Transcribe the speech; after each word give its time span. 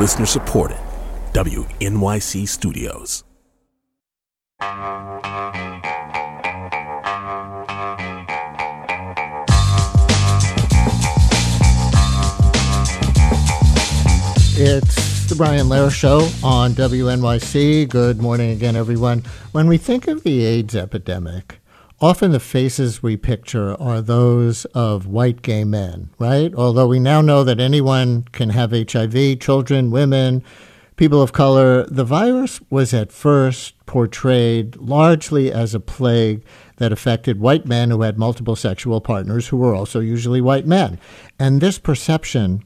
Listener 0.00 0.24
supported. 0.24 0.78
WNYC 1.34 2.48
Studios. 2.48 3.22
It's 14.56 15.28
the 15.28 15.34
Brian 15.36 15.66
Lehrer 15.66 15.90
Show 15.92 16.30
on 16.42 16.72
WNYC. 16.72 17.86
Good 17.86 18.22
morning 18.22 18.52
again, 18.52 18.76
everyone. 18.76 19.22
When 19.52 19.68
we 19.68 19.76
think 19.76 20.08
of 20.08 20.22
the 20.22 20.46
AIDS 20.46 20.74
epidemic, 20.74 21.59
often 22.00 22.32
the 22.32 22.40
faces 22.40 23.02
we 23.02 23.16
picture 23.16 23.80
are 23.80 24.00
those 24.00 24.64
of 24.66 25.06
white 25.06 25.42
gay 25.42 25.64
men, 25.64 26.10
right? 26.18 26.54
Although 26.54 26.86
we 26.86 26.98
now 26.98 27.20
know 27.20 27.44
that 27.44 27.60
anyone 27.60 28.22
can 28.32 28.50
have 28.50 28.72
HIV, 28.72 29.38
children, 29.40 29.90
women, 29.90 30.42
people 30.96 31.20
of 31.22 31.32
color, 31.32 31.84
the 31.86 32.04
virus 32.04 32.60
was 32.70 32.94
at 32.94 33.12
first 33.12 33.74
portrayed 33.86 34.76
largely 34.76 35.52
as 35.52 35.74
a 35.74 35.80
plague 35.80 36.44
that 36.76 36.92
affected 36.92 37.40
white 37.40 37.66
men 37.66 37.90
who 37.90 38.02
had 38.02 38.18
multiple 38.18 38.56
sexual 38.56 39.00
partners 39.00 39.48
who 39.48 39.56
were 39.56 39.74
also 39.74 40.00
usually 40.00 40.40
white 40.40 40.66
men. 40.66 40.98
And 41.38 41.60
this 41.60 41.78
perception 41.78 42.64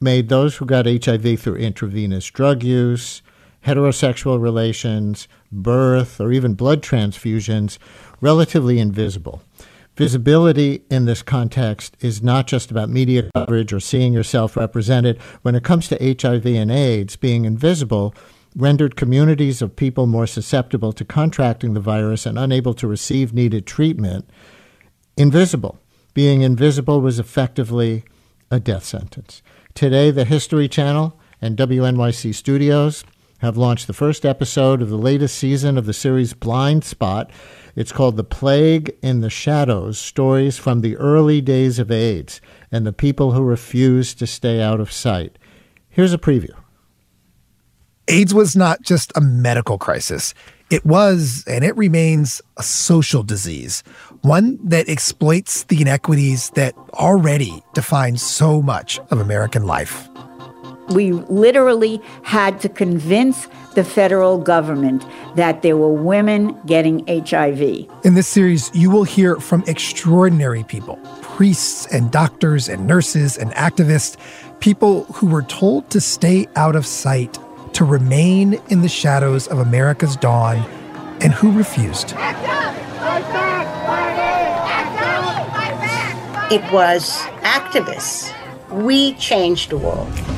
made 0.00 0.28
those 0.28 0.56
who 0.56 0.66
got 0.66 0.86
HIV 0.86 1.40
through 1.40 1.56
intravenous 1.56 2.26
drug 2.26 2.62
use, 2.62 3.22
heterosexual 3.66 4.40
relations, 4.40 5.26
birth, 5.50 6.20
or 6.20 6.32
even 6.32 6.54
blood 6.54 6.82
transfusions 6.82 7.78
relatively 8.20 8.78
invisible. 8.78 9.42
Visibility 9.96 10.84
in 10.90 11.06
this 11.06 11.22
context 11.22 11.96
is 12.00 12.22
not 12.22 12.46
just 12.46 12.70
about 12.70 12.88
media 12.88 13.30
coverage 13.34 13.72
or 13.72 13.80
seeing 13.80 14.12
yourself 14.12 14.56
represented. 14.56 15.18
When 15.42 15.54
it 15.54 15.64
comes 15.64 15.88
to 15.88 16.16
HIV 16.22 16.46
and 16.46 16.70
AIDS, 16.70 17.16
being 17.16 17.44
invisible 17.44 18.14
rendered 18.54 18.96
communities 18.96 19.60
of 19.60 19.76
people 19.76 20.06
more 20.06 20.26
susceptible 20.26 20.92
to 20.92 21.04
contracting 21.04 21.74
the 21.74 21.80
virus 21.80 22.24
and 22.24 22.38
unable 22.38 22.72
to 22.74 22.86
receive 22.86 23.34
needed 23.34 23.66
treatment 23.66 24.28
invisible. 25.16 25.78
Being 26.14 26.42
invisible 26.42 27.00
was 27.00 27.18
effectively 27.18 28.04
a 28.50 28.60
death 28.60 28.84
sentence. 28.84 29.42
Today, 29.74 30.10
the 30.10 30.24
History 30.24 30.68
Channel 30.68 31.18
and 31.42 31.56
WNYC 31.56 32.34
Studios 32.34 33.04
have 33.38 33.56
launched 33.56 33.86
the 33.86 33.92
first 33.92 34.24
episode 34.24 34.80
of 34.80 34.88
the 34.88 34.96
latest 34.96 35.36
season 35.36 35.76
of 35.76 35.86
the 35.86 35.92
series 35.92 36.34
Blindspot. 36.34 37.30
It's 37.74 37.92
called 37.92 38.16
The 38.16 38.24
Plague 38.24 38.96
in 39.02 39.20
the 39.20 39.30
Shadows 39.30 39.98
Stories 39.98 40.56
from 40.58 40.80
the 40.80 40.96
Early 40.96 41.40
Days 41.40 41.78
of 41.78 41.90
AIDS 41.90 42.40
and 42.72 42.86
the 42.86 42.92
People 42.92 43.32
Who 43.32 43.42
Refused 43.42 44.18
to 44.20 44.26
Stay 44.26 44.62
Out 44.62 44.80
of 44.80 44.90
Sight. 44.90 45.38
Here's 45.88 46.14
a 46.14 46.18
preview. 46.18 46.54
AIDS 48.08 48.32
was 48.32 48.56
not 48.56 48.82
just 48.82 49.12
a 49.16 49.20
medical 49.20 49.78
crisis. 49.78 50.32
It 50.70 50.84
was, 50.84 51.44
and 51.46 51.64
it 51.64 51.76
remains, 51.76 52.42
a 52.56 52.62
social 52.62 53.22
disease, 53.22 53.84
one 54.22 54.58
that 54.66 54.88
exploits 54.88 55.64
the 55.64 55.80
inequities 55.80 56.50
that 56.50 56.74
already 56.94 57.62
define 57.74 58.16
so 58.16 58.62
much 58.62 58.98
of 59.10 59.20
American 59.20 59.64
life. 59.64 60.08
We 60.90 61.12
literally 61.12 62.00
had 62.22 62.60
to 62.60 62.68
convince 62.68 63.48
the 63.74 63.84
federal 63.84 64.38
government 64.38 65.04
that 65.34 65.62
there 65.62 65.76
were 65.76 65.92
women 65.92 66.58
getting 66.66 67.06
HIV. 67.06 67.60
In 68.04 68.14
this 68.14 68.28
series, 68.28 68.70
you 68.74 68.90
will 68.90 69.04
hear 69.04 69.36
from 69.36 69.64
extraordinary 69.66 70.64
people 70.64 70.98
priests 71.36 71.86
and 71.92 72.10
doctors 72.10 72.66
and 72.66 72.86
nurses 72.86 73.36
and 73.36 73.50
activists, 73.52 74.16
people 74.60 75.04
who 75.04 75.26
were 75.26 75.42
told 75.42 75.90
to 75.90 76.00
stay 76.00 76.46
out 76.56 76.74
of 76.74 76.86
sight, 76.86 77.38
to 77.74 77.84
remain 77.84 78.54
in 78.70 78.80
the 78.80 78.88
shadows 78.88 79.46
of 79.48 79.58
America's 79.58 80.16
dawn, 80.16 80.56
and 81.20 81.34
who 81.34 81.52
refused. 81.52 82.14
It 86.48 86.62
was 86.72 87.18
activists. 87.42 88.32
We 88.70 89.12
changed 89.14 89.70
the 89.70 89.76
world. 89.76 90.35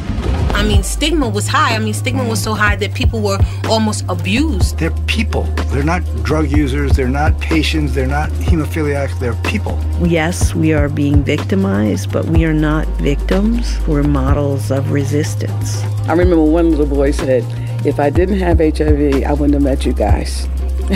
I 0.59 0.67
mean, 0.67 0.83
stigma 0.83 1.29
was 1.29 1.47
high. 1.47 1.77
I 1.77 1.79
mean, 1.79 1.95
stigma 1.95 2.25
was 2.29 2.43
so 2.43 2.53
high 2.53 2.75
that 2.75 2.93
people 2.93 3.21
were 3.21 3.39
almost 3.69 4.05
abused. 4.09 4.77
They're 4.77 4.91
people. 5.07 5.45
They're 5.71 5.85
not 5.85 6.03
drug 6.25 6.51
users. 6.51 6.97
They're 6.97 7.07
not 7.07 7.39
patients. 7.41 7.95
They're 7.95 8.09
not 8.09 8.31
hemophiliacs. 8.31 9.21
They're 9.21 9.37
people. 9.45 9.79
Yes, 10.05 10.57
we 10.57 10.73
are 10.73 10.89
being 10.89 11.23
victimized, 11.23 12.11
but 12.11 12.25
we 12.25 12.45
are 12.45 12.53
not 12.53 12.89
victims. 12.99 13.79
We're 13.87 14.03
models 14.03 14.73
of 14.73 14.91
resistance. 14.91 15.81
I 16.09 16.15
remember 16.15 16.43
one 16.43 16.73
little 16.73 16.87
boy 16.87 17.13
said, 17.13 17.45
if 17.87 18.01
I 18.01 18.11
didn't 18.11 18.41
have 18.41 18.59
HIV, 18.59 19.23
I 19.23 19.33
wouldn't 19.35 19.55
have 19.55 19.63
met 19.63 19.87
you 19.87 19.93
guys. 19.93 20.47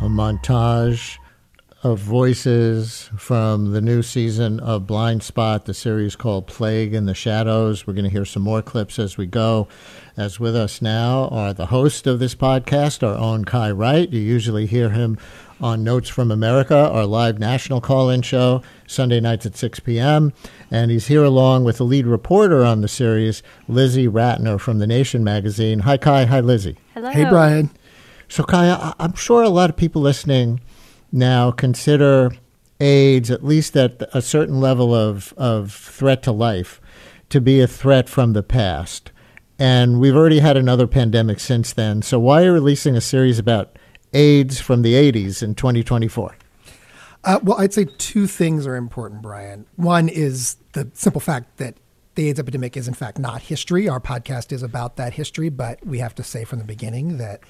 a 0.00 0.06
montage 0.06 1.18
of 1.84 1.98
voices 1.98 3.10
from 3.16 3.72
the 3.72 3.80
new 3.80 4.02
season 4.02 4.58
of 4.60 4.84
Blindspot, 4.84 5.66
the 5.66 5.74
series 5.74 6.16
called 6.16 6.46
Plague 6.46 6.94
in 6.94 7.04
the 7.04 7.12
Shadows. 7.14 7.86
We're 7.86 7.92
going 7.92 8.04
to 8.06 8.10
hear 8.10 8.24
some 8.24 8.42
more 8.42 8.62
clips 8.62 8.98
as 8.98 9.18
we 9.18 9.26
go. 9.26 9.68
As 10.16 10.40
with 10.40 10.56
us 10.56 10.80
now 10.80 11.28
are 11.28 11.52
the 11.52 11.66
host 11.66 12.06
of 12.06 12.20
this 12.20 12.34
podcast, 12.34 13.06
our 13.06 13.14
own 13.18 13.44
Kai 13.44 13.70
Wright. 13.70 14.08
You 14.10 14.20
usually 14.20 14.64
hear 14.64 14.90
him 14.90 15.18
on 15.60 15.84
Notes 15.84 16.08
from 16.08 16.30
America, 16.30 16.74
our 16.74 17.04
live 17.04 17.38
national 17.38 17.82
call 17.82 18.08
in 18.08 18.22
show, 18.22 18.62
Sunday 18.86 19.20
nights 19.20 19.44
at 19.44 19.54
6 19.54 19.80
p.m. 19.80 20.32
And 20.70 20.90
he's 20.90 21.08
here 21.08 21.22
along 21.24 21.64
with 21.64 21.76
the 21.76 21.84
lead 21.84 22.06
reporter 22.06 22.64
on 22.64 22.80
the 22.80 22.88
series, 22.88 23.42
Lizzy 23.68 24.08
Ratner 24.08 24.58
from 24.58 24.78
The 24.78 24.86
Nation 24.86 25.22
magazine. 25.22 25.80
Hi, 25.80 25.98
Kai. 25.98 26.24
Hi, 26.24 26.40
Lizzy. 26.40 26.78
Hello. 26.94 27.10
Hey, 27.10 27.24
Brian. 27.28 27.68
So, 28.28 28.42
Kai, 28.42 28.70
I- 28.70 28.94
I'm 28.98 29.14
sure 29.14 29.42
a 29.42 29.50
lot 29.50 29.68
of 29.68 29.76
people 29.76 30.00
listening 30.00 30.60
now 31.14 31.50
consider 31.50 32.32
AIDS, 32.80 33.30
at 33.30 33.44
least 33.44 33.76
at 33.76 34.02
a 34.12 34.20
certain 34.20 34.60
level 34.60 34.94
of, 34.94 35.32
of 35.36 35.72
threat 35.72 36.22
to 36.24 36.32
life, 36.32 36.80
to 37.30 37.40
be 37.40 37.60
a 37.60 37.66
threat 37.66 38.08
from 38.08 38.32
the 38.32 38.42
past. 38.42 39.12
And 39.58 40.00
we've 40.00 40.16
already 40.16 40.40
had 40.40 40.56
another 40.56 40.86
pandemic 40.86 41.38
since 41.38 41.72
then. 41.72 42.02
So, 42.02 42.18
why 42.18 42.44
are 42.44 42.52
releasing 42.52 42.96
a 42.96 43.00
series 43.00 43.38
about 43.38 43.78
AIDS 44.12 44.60
from 44.60 44.82
the 44.82 44.94
80s 44.94 45.42
in 45.42 45.54
2024? 45.54 46.36
Uh, 47.22 47.38
well, 47.42 47.58
I'd 47.58 47.72
say 47.72 47.86
two 47.96 48.26
things 48.26 48.66
are 48.66 48.76
important, 48.76 49.22
Brian. 49.22 49.66
One 49.76 50.08
is 50.08 50.56
the 50.72 50.90
simple 50.92 51.20
fact 51.20 51.56
that 51.58 51.76
the 52.16 52.28
AIDS 52.28 52.38
epidemic 52.38 52.76
is, 52.76 52.88
in 52.88 52.94
fact, 52.94 53.18
not 53.18 53.42
history. 53.42 53.88
Our 53.88 54.00
podcast 54.00 54.52
is 54.52 54.62
about 54.62 54.96
that 54.96 55.14
history, 55.14 55.48
but 55.48 55.84
we 55.86 55.98
have 55.98 56.14
to 56.16 56.22
say 56.22 56.44
from 56.44 56.58
the 56.58 56.64
beginning 56.64 57.18
that 57.18 57.40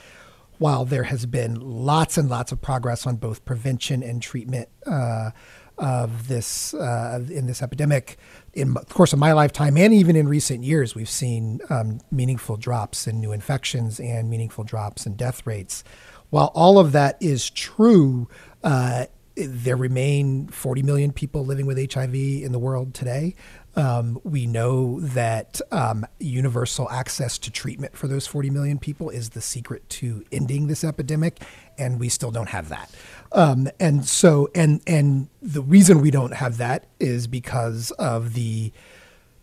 while 0.58 0.84
there 0.84 1.04
has 1.04 1.26
been 1.26 1.58
lots 1.60 2.16
and 2.16 2.28
lots 2.28 2.52
of 2.52 2.60
progress 2.60 3.06
on 3.06 3.16
both 3.16 3.44
prevention 3.44 4.02
and 4.02 4.22
treatment 4.22 4.68
uh, 4.86 5.30
of 5.76 6.28
this 6.28 6.72
uh, 6.74 7.20
in 7.30 7.46
this 7.46 7.62
epidemic, 7.62 8.16
in 8.52 8.74
the 8.74 8.80
course 8.84 9.12
of 9.12 9.18
my 9.18 9.32
lifetime 9.32 9.76
and 9.76 9.92
even 9.92 10.14
in 10.14 10.28
recent 10.28 10.62
years, 10.62 10.94
we've 10.94 11.10
seen 11.10 11.60
um, 11.70 12.00
meaningful 12.10 12.56
drops 12.56 13.06
in 13.06 13.20
new 13.20 13.32
infections 13.32 13.98
and 13.98 14.30
meaningful 14.30 14.64
drops 14.64 15.06
in 15.06 15.16
death 15.16 15.46
rates. 15.46 15.82
While 16.30 16.52
all 16.54 16.78
of 16.78 16.92
that 16.92 17.16
is 17.20 17.50
true, 17.50 18.28
uh, 18.62 19.06
there 19.36 19.76
remain 19.76 20.46
40 20.48 20.82
million 20.82 21.12
people 21.12 21.44
living 21.44 21.66
with 21.66 21.92
HIV 21.92 22.14
in 22.14 22.52
the 22.52 22.58
world 22.58 22.94
today. 22.94 23.34
Um, 23.76 24.20
we 24.22 24.46
know 24.46 25.00
that 25.00 25.60
um, 25.72 26.06
universal 26.20 26.88
access 26.90 27.38
to 27.38 27.50
treatment 27.50 27.96
for 27.96 28.06
those 28.06 28.26
40 28.26 28.50
million 28.50 28.78
people 28.78 29.10
is 29.10 29.30
the 29.30 29.40
secret 29.40 29.88
to 29.90 30.24
ending 30.30 30.68
this 30.68 30.84
epidemic, 30.84 31.42
and 31.76 31.98
we 31.98 32.08
still 32.08 32.30
don't 32.30 32.50
have 32.50 32.68
that. 32.68 32.90
Um, 33.32 33.68
and 33.80 34.06
so, 34.06 34.48
and 34.54 34.80
and 34.86 35.28
the 35.42 35.62
reason 35.62 36.00
we 36.00 36.10
don't 36.10 36.34
have 36.34 36.58
that 36.58 36.86
is 37.00 37.26
because 37.26 37.90
of 37.92 38.34
the 38.34 38.72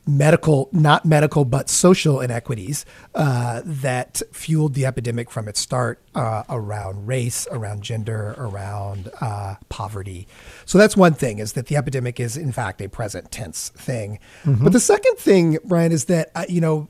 medical, 0.08 0.70
not 0.72 1.06
medical, 1.06 1.46
but 1.46 1.70
social 1.70 2.20
inequities 2.20 2.86
uh, 3.16 3.62
that 3.64 4.22
fueled 4.32 4.74
the 4.74 4.86
epidemic 4.86 5.30
from 5.30 5.48
its 5.48 5.60
start 5.60 6.02
uh, 6.16 6.44
around 6.50 7.08
race, 7.08 7.48
around 7.52 7.84
gender, 7.84 8.36
around 8.38 9.10
uh, 9.22 9.56
poverty. 9.70 10.28
So 10.66 10.78
that's 10.78 10.98
one 10.98 11.14
thing: 11.14 11.40
is 11.40 11.54
that 11.54 11.68
the 11.68 11.78
epidemic 11.78 12.20
is 12.20 12.38
in 12.38 12.52
fact 12.52 12.82
a 12.82 12.90
present 12.90 13.32
tense 13.32 13.70
thing. 13.70 14.20
But 14.64 14.74
the 14.74 14.80
second 14.80 15.18
thing, 15.18 15.58
Brian, 15.64 15.92
is 15.92 16.06
that 16.06 16.32
uh, 16.36 16.46
you 16.50 16.62
know. 16.62 16.88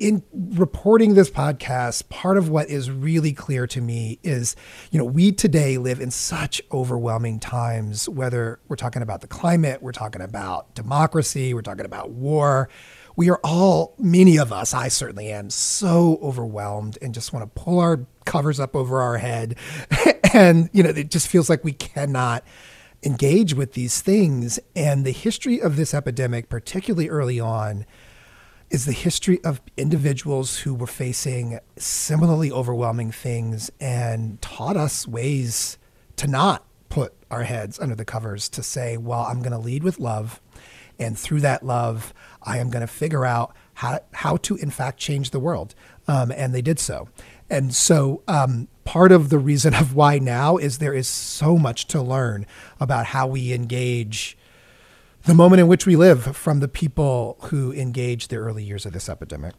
In 0.00 0.22
reporting 0.32 1.12
this 1.12 1.28
podcast, 1.28 2.08
part 2.08 2.38
of 2.38 2.48
what 2.48 2.70
is 2.70 2.90
really 2.90 3.34
clear 3.34 3.66
to 3.66 3.82
me 3.82 4.18
is, 4.22 4.56
you 4.90 4.98
know, 4.98 5.04
we 5.04 5.30
today 5.30 5.76
live 5.76 6.00
in 6.00 6.10
such 6.10 6.62
overwhelming 6.72 7.38
times, 7.38 8.08
whether 8.08 8.60
we're 8.66 8.76
talking 8.76 9.02
about 9.02 9.20
the 9.20 9.26
climate, 9.26 9.82
we're 9.82 9.92
talking 9.92 10.22
about 10.22 10.74
democracy, 10.74 11.52
we're 11.52 11.60
talking 11.60 11.84
about 11.84 12.12
war. 12.12 12.70
We 13.14 13.28
are 13.28 13.40
all, 13.44 13.94
many 13.98 14.38
of 14.38 14.54
us, 14.54 14.72
I 14.72 14.88
certainly 14.88 15.30
am, 15.30 15.50
so 15.50 16.18
overwhelmed 16.22 16.96
and 17.02 17.12
just 17.12 17.34
want 17.34 17.54
to 17.54 17.60
pull 17.60 17.78
our 17.78 18.06
covers 18.24 18.58
up 18.58 18.74
over 18.74 19.02
our 19.02 19.18
head. 19.18 19.56
and, 20.32 20.70
you 20.72 20.82
know, 20.82 20.88
it 20.88 21.10
just 21.10 21.28
feels 21.28 21.50
like 21.50 21.62
we 21.62 21.72
cannot 21.72 22.42
engage 23.02 23.52
with 23.52 23.74
these 23.74 24.00
things. 24.00 24.58
And 24.74 25.04
the 25.04 25.10
history 25.10 25.60
of 25.60 25.76
this 25.76 25.92
epidemic, 25.92 26.48
particularly 26.48 27.10
early 27.10 27.38
on, 27.38 27.84
is 28.70 28.84
the 28.84 28.92
history 28.92 29.42
of 29.44 29.60
individuals 29.76 30.58
who 30.60 30.74
were 30.74 30.86
facing 30.86 31.58
similarly 31.76 32.52
overwhelming 32.52 33.10
things 33.10 33.70
and 33.80 34.40
taught 34.40 34.76
us 34.76 35.08
ways 35.08 35.76
to 36.16 36.28
not 36.28 36.64
put 36.88 37.12
our 37.30 37.42
heads 37.42 37.80
under 37.80 37.94
the 37.94 38.04
covers 38.04 38.48
to 38.48 38.62
say, 38.62 38.96
well, 38.96 39.22
I'm 39.22 39.40
going 39.40 39.52
to 39.52 39.58
lead 39.58 39.82
with 39.82 39.98
love. 39.98 40.40
And 40.98 41.18
through 41.18 41.40
that 41.40 41.64
love, 41.64 42.14
I 42.42 42.58
am 42.58 42.70
going 42.70 42.82
to 42.82 42.86
figure 42.86 43.24
out 43.24 43.54
how, 43.74 44.00
how 44.12 44.36
to, 44.38 44.56
in 44.56 44.70
fact, 44.70 44.98
change 44.98 45.30
the 45.30 45.40
world. 45.40 45.74
Um, 46.06 46.30
and 46.30 46.54
they 46.54 46.62
did 46.62 46.78
so. 46.78 47.08
And 47.48 47.74
so, 47.74 48.22
um, 48.28 48.68
part 48.84 49.10
of 49.10 49.30
the 49.30 49.38
reason 49.38 49.74
of 49.82 49.94
why 49.94 50.18
now 50.18 50.56
is 50.56 50.78
there 50.78 50.94
is 50.94 51.08
so 51.08 51.56
much 51.56 51.86
to 51.88 52.02
learn 52.02 52.46
about 52.78 53.06
how 53.06 53.26
we 53.26 53.52
engage 53.52 54.36
the 55.30 55.34
moment 55.36 55.60
in 55.60 55.68
which 55.68 55.86
we 55.86 55.94
live 55.94 56.36
from 56.36 56.58
the 56.58 56.66
people 56.66 57.36
who 57.42 57.72
engaged 57.72 58.30
the 58.30 58.36
early 58.36 58.64
years 58.64 58.84
of 58.84 58.92
this 58.92 59.08
epidemic. 59.08 59.54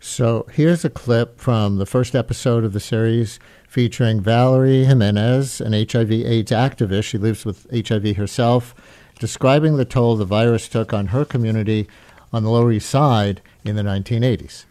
So 0.00 0.46
here's 0.50 0.86
a 0.86 0.90
clip 0.90 1.38
from 1.38 1.76
the 1.76 1.84
first 1.84 2.14
episode 2.14 2.64
of 2.64 2.72
the 2.72 2.80
series 2.80 3.38
featuring 3.68 4.22
Valerie 4.22 4.86
Jimenez, 4.86 5.60
an 5.60 5.74
HIV/AIDS 5.74 6.50
activist. 6.50 7.04
She 7.04 7.18
lives 7.18 7.44
with 7.44 7.66
HIV 7.70 8.16
herself, 8.16 8.74
describing 9.18 9.76
the 9.76 9.84
toll 9.84 10.16
the 10.16 10.24
virus 10.24 10.66
took 10.66 10.94
on 10.94 11.08
her 11.08 11.26
community 11.26 11.88
on 12.32 12.42
the 12.42 12.50
Lower 12.50 12.72
East 12.72 12.88
Side 12.88 13.42
in 13.66 13.76
the 13.76 13.82
1980s. 13.82 14.64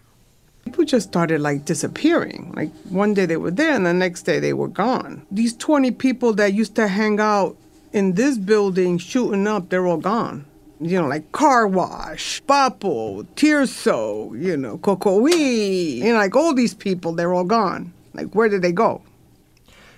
People 0.64 0.84
just 0.84 1.06
started 1.06 1.40
like 1.40 1.64
disappearing. 1.64 2.52
Like 2.56 2.72
one 2.88 3.14
day 3.14 3.26
they 3.26 3.36
were 3.36 3.52
there 3.52 3.76
and 3.76 3.86
the 3.86 3.94
next 3.94 4.22
day 4.22 4.40
they 4.40 4.54
were 4.54 4.66
gone. 4.66 5.24
These 5.30 5.56
20 5.56 5.92
people 5.92 6.32
that 6.32 6.52
used 6.52 6.74
to 6.74 6.88
hang 6.88 7.20
out 7.20 7.56
in 7.92 8.14
this 8.14 8.38
building 8.38 8.98
shooting 8.98 9.46
up, 9.46 9.68
they're 9.68 9.86
all 9.86 9.98
gone. 9.98 10.46
You 10.80 11.00
know, 11.00 11.06
like 11.06 11.30
Car 11.30 11.68
Wash, 11.68 12.42
Papo, 12.42 13.24
Tirso, 13.36 14.32
you 14.32 14.56
know, 14.56 14.80
you 14.82 16.12
know, 16.12 16.18
like 16.18 16.34
all 16.34 16.54
these 16.54 16.74
people, 16.74 17.12
they're 17.12 17.32
all 17.32 17.44
gone. 17.44 17.92
Like, 18.14 18.34
where 18.34 18.48
did 18.48 18.62
they 18.62 18.72
go? 18.72 19.02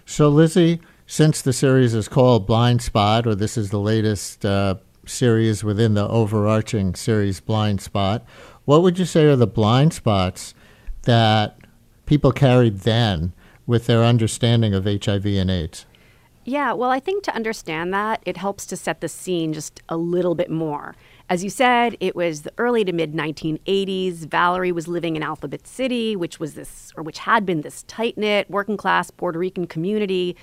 So, 0.04 0.28
Lizzy, 0.28 0.80
since 1.06 1.40
the 1.40 1.54
series 1.54 1.94
is 1.94 2.06
called 2.06 2.46
Blindspot, 2.46 3.24
or 3.26 3.34
this 3.34 3.56
is 3.56 3.70
the 3.70 3.80
latest 3.80 4.44
uh, 4.44 4.76
series 5.06 5.64
within 5.64 5.94
the 5.94 6.06
overarching 6.06 6.94
series 6.94 7.40
Blindspot, 7.40 8.22
what 8.66 8.82
would 8.82 8.98
you 8.98 9.06
say 9.06 9.24
are 9.24 9.36
the 9.36 9.46
blind 9.46 9.94
spots 9.94 10.54
that 11.02 11.58
people 12.04 12.32
carried 12.32 12.80
then 12.80 13.32
with 13.66 13.86
their 13.86 14.04
understanding 14.04 14.74
of 14.74 14.84
HIV 14.84 15.24
and 15.26 15.50
AIDS? 15.50 15.86
Yeah, 16.46 16.74
well, 16.74 16.90
I 16.90 17.00
think 17.00 17.24
to 17.24 17.34
understand 17.34 17.94
that, 17.94 18.22
it 18.26 18.36
helps 18.36 18.66
to 18.66 18.76
set 18.76 19.00
the 19.00 19.08
scene 19.08 19.54
just 19.54 19.80
a 19.88 19.96
little 19.96 20.34
bit 20.34 20.50
more. 20.50 20.94
As 21.30 21.42
you 21.42 21.48
said, 21.48 21.96
it 22.00 22.14
was 22.14 22.42
the 22.42 22.52
early 22.58 22.84
to 22.84 22.92
mid 22.92 23.14
1980s. 23.14 24.26
Valerie 24.26 24.72
was 24.72 24.86
living 24.86 25.16
in 25.16 25.22
Alphabet 25.22 25.66
City, 25.66 26.14
which 26.14 26.38
was 26.38 26.52
this, 26.52 26.92
or 26.98 27.02
which 27.02 27.20
had 27.20 27.46
been 27.46 27.62
this 27.62 27.82
tight 27.84 28.18
knit, 28.18 28.50
working 28.50 28.76
class 28.76 29.10
Puerto 29.10 29.38
Rican 29.38 29.66
community, 29.66 30.36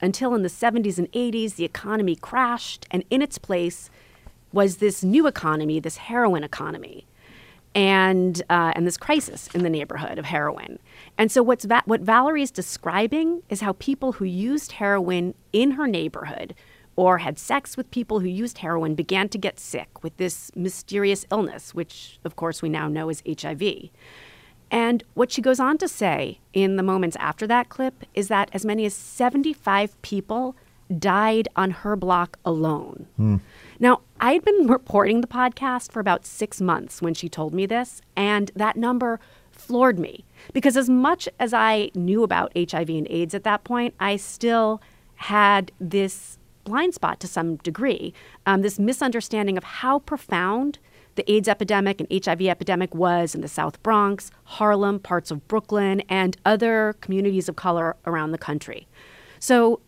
until 0.00 0.34
in 0.34 0.42
the 0.42 0.48
70s 0.48 0.98
and 0.98 1.10
80s, 1.12 1.54
the 1.54 1.64
economy 1.64 2.16
crashed, 2.16 2.86
and 2.90 3.04
in 3.08 3.22
its 3.22 3.38
place 3.38 3.90
was 4.52 4.78
this 4.78 5.04
new 5.04 5.28
economy, 5.28 5.78
this 5.78 5.98
heroin 5.98 6.42
economy 6.42 7.06
and 7.74 8.42
uh, 8.48 8.72
and 8.74 8.86
this 8.86 8.96
crisis 8.96 9.48
in 9.54 9.62
the 9.62 9.70
neighborhood 9.70 10.18
of 10.18 10.26
heroin. 10.26 10.78
And 11.18 11.30
so 11.30 11.42
what's 11.42 11.64
va- 11.64 11.82
what 11.86 12.00
Valerie's 12.00 12.50
describing 12.50 13.42
is 13.48 13.60
how 13.60 13.72
people 13.74 14.12
who 14.12 14.24
used 14.24 14.72
heroin 14.72 15.34
in 15.52 15.72
her 15.72 15.86
neighborhood 15.86 16.54
or 16.96 17.18
had 17.18 17.38
sex 17.38 17.76
with 17.76 17.90
people 17.90 18.20
who 18.20 18.28
used 18.28 18.58
heroin 18.58 18.94
began 18.94 19.28
to 19.28 19.38
get 19.38 19.58
sick 19.58 20.02
with 20.02 20.16
this 20.16 20.52
mysterious 20.54 21.26
illness, 21.30 21.74
which 21.74 22.20
of 22.24 22.36
course 22.36 22.62
we 22.62 22.68
now 22.68 22.88
know 22.88 23.08
is 23.08 23.22
HIV. 23.26 23.90
And 24.70 25.04
what 25.14 25.30
she 25.30 25.42
goes 25.42 25.60
on 25.60 25.78
to 25.78 25.88
say 25.88 26.40
in 26.52 26.76
the 26.76 26.82
moments 26.82 27.16
after 27.20 27.46
that 27.46 27.68
clip 27.68 28.04
is 28.14 28.28
that 28.28 28.50
as 28.52 28.64
many 28.64 28.84
as 28.84 28.94
75 28.94 30.00
people 30.02 30.56
died 30.98 31.48
on 31.56 31.70
her 31.70 31.96
block 31.96 32.38
alone. 32.44 33.06
Mm. 33.18 33.40
Now, 33.78 34.00
I 34.20 34.32
had 34.34 34.44
been 34.44 34.66
reporting 34.66 35.20
the 35.20 35.26
podcast 35.26 35.92
for 35.92 36.00
about 36.00 36.24
six 36.24 36.60
months 36.60 37.02
when 37.02 37.14
she 37.14 37.28
told 37.28 37.54
me 37.54 37.66
this, 37.66 38.00
and 38.16 38.50
that 38.54 38.76
number 38.76 39.20
floored 39.50 39.98
me 39.98 40.24
because 40.52 40.76
as 40.76 40.88
much 40.88 41.28
as 41.38 41.54
I 41.54 41.90
knew 41.94 42.22
about 42.22 42.52
HIV 42.56 42.88
and 42.90 43.06
AIDS 43.08 43.34
at 43.34 43.44
that 43.44 43.64
point, 43.64 43.94
I 43.98 44.16
still 44.16 44.80
had 45.16 45.72
this 45.80 46.38
blind 46.64 46.94
spot 46.94 47.20
to 47.20 47.28
some 47.28 47.56
degree, 47.56 48.12
um, 48.46 48.62
this 48.62 48.78
misunderstanding 48.78 49.56
of 49.56 49.64
how 49.64 50.00
profound 50.00 50.78
the 51.14 51.30
AIDS 51.30 51.48
epidemic 51.48 52.00
and 52.00 52.24
HIV 52.24 52.42
epidemic 52.42 52.94
was 52.94 53.34
in 53.34 53.40
the 53.40 53.48
South 53.48 53.80
Bronx, 53.82 54.30
Harlem, 54.44 54.98
parts 54.98 55.30
of 55.30 55.46
Brooklyn, 55.46 56.00
and 56.08 56.36
other 56.44 56.96
communities 57.00 57.48
of 57.48 57.56
color 57.56 57.96
around 58.06 58.32
the 58.32 58.38
country. 58.38 58.88
So 59.38 59.80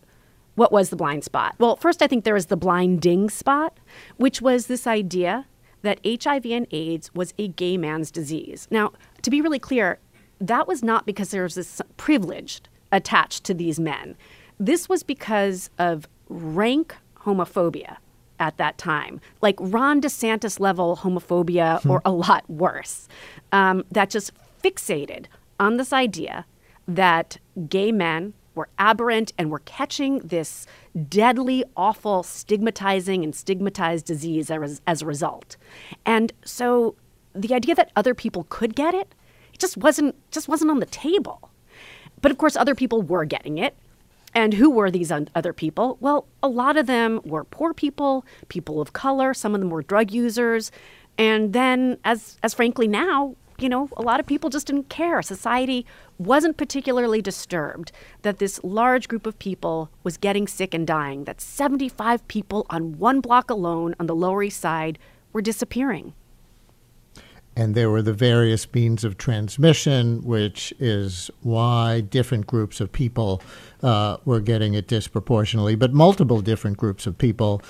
what 0.57 0.71
was 0.71 0.89
the 0.89 0.95
blind 0.95 1.23
spot? 1.23 1.53
Well, 1.59 1.75
first, 1.75 2.01
I 2.01 2.07
think 2.07 2.23
there 2.23 2.33
was 2.33 2.47
the 2.47 2.57
blinding 2.57 3.29
spot, 3.29 3.77
which 4.17 4.41
was 4.41 4.65
this 4.65 4.87
idea 4.87 5.45
that 5.83 5.99
HIV 6.03 6.47
and 6.47 6.65
AIDS 6.71 7.13
was 7.13 7.35
a 7.37 7.49
gay 7.49 7.77
man's 7.77 8.09
disease. 8.09 8.67
Now, 8.71 8.91
to 9.21 9.29
be 9.29 9.39
really 9.39 9.59
clear, 9.59 9.99
that 10.41 10.67
was 10.67 10.81
not 10.81 11.05
because 11.05 11.29
there 11.29 11.43
was 11.43 11.53
this 11.53 11.79
privilege 11.95 12.61
attached 12.91 13.43
to 13.43 13.53
these 13.53 13.79
men. 13.79 14.17
This 14.59 14.89
was 14.89 15.03
because 15.03 15.69
of 15.77 16.07
rank 16.27 16.95
homophobia 17.17 17.97
at 18.39 18.57
that 18.57 18.79
time, 18.79 19.21
like 19.43 19.57
Ron 19.59 20.01
DeSantis 20.01 20.59
level 20.59 20.97
homophobia 20.97 21.83
hmm. 21.83 21.91
or 21.91 22.01
a 22.03 22.11
lot 22.11 22.49
worse, 22.49 23.07
um, 23.51 23.85
that 23.91 24.09
just 24.09 24.31
fixated 24.63 25.25
on 25.59 25.77
this 25.77 25.93
idea 25.93 26.47
that 26.87 27.37
gay 27.69 27.91
men 27.91 28.33
were 28.57 28.67
aberrant 28.77 29.31
and 29.37 29.49
were 29.49 29.59
catching 29.59 30.19
this 30.19 30.65
deadly, 31.07 31.63
awful, 31.77 32.23
stigmatizing 32.23 33.23
and 33.23 33.33
stigmatized 33.33 34.05
disease 34.05 34.51
as, 34.51 34.81
as 34.85 35.01
a 35.01 35.05
result. 35.05 35.55
And 36.05 36.33
so 36.43 36.95
the 37.33 37.53
idea 37.53 37.75
that 37.75 37.91
other 37.95 38.13
people 38.13 38.45
could 38.49 38.75
get 38.75 38.93
it, 38.93 39.13
it 39.53 39.59
just 39.59 39.77
wasn't 39.77 40.15
just 40.31 40.47
wasn't 40.47 40.71
on 40.71 40.79
the 40.79 40.85
table. 40.87 41.49
But 42.21 42.31
of 42.31 42.37
course, 42.37 42.55
other 42.55 42.75
people 42.75 43.01
were 43.01 43.25
getting 43.25 43.57
it. 43.57 43.75
And 44.33 44.53
who 44.53 44.69
were 44.69 44.91
these 44.91 45.11
other 45.11 45.53
people? 45.53 45.97
Well, 45.99 46.27
a 46.43 46.47
lot 46.47 46.77
of 46.77 46.85
them 46.85 47.21
were 47.23 47.43
poor 47.43 47.73
people, 47.73 48.25
people 48.49 48.81
of 48.81 48.93
color. 48.93 49.33
Some 49.33 49.55
of 49.55 49.61
them 49.61 49.69
were 49.69 49.81
drug 49.81 50.11
users. 50.11 50.71
And 51.17 51.53
then, 51.53 51.97
as, 52.03 52.37
as 52.43 52.53
frankly 52.53 52.87
now, 52.87 53.35
you 53.59 53.69
know, 53.69 53.89
a 53.97 54.01
lot 54.01 54.19
of 54.19 54.25
people 54.25 54.49
just 54.49 54.67
didn't 54.67 54.89
care. 54.89 55.21
Society 55.21 55.85
wasn't 56.17 56.57
particularly 56.57 57.21
disturbed 57.21 57.91
that 58.21 58.37
this 58.37 58.59
large 58.63 59.07
group 59.07 59.25
of 59.25 59.37
people 59.39 59.89
was 60.03 60.17
getting 60.17 60.47
sick 60.47 60.73
and 60.73 60.85
dying, 60.85 61.23
that 61.23 61.41
75 61.41 62.27
people 62.27 62.65
on 62.69 62.97
one 62.99 63.19
block 63.19 63.49
alone 63.49 63.95
on 63.99 64.05
the 64.05 64.15
Lower 64.15 64.43
East 64.43 64.59
Side 64.59 64.99
were 65.33 65.41
disappearing. 65.41 66.13
And 67.55 67.73
there 67.73 67.89
were 67.89 68.03
the 68.03 68.13
various 68.13 68.71
means 68.71 69.03
of 69.03 69.17
transmission, 69.17 70.21
which 70.21 70.71
is 70.77 71.31
why 71.41 72.01
different 72.01 72.45
groups 72.45 72.79
of 72.79 72.91
people 72.91 73.41
uh, 73.81 74.17
were 74.25 74.39
getting 74.39 74.75
it 74.75 74.87
disproportionately, 74.87 75.73
but 75.73 75.91
multiple 75.91 76.41
different 76.41 76.77
groups 76.77 77.07
of 77.07 77.17
people, 77.17 77.63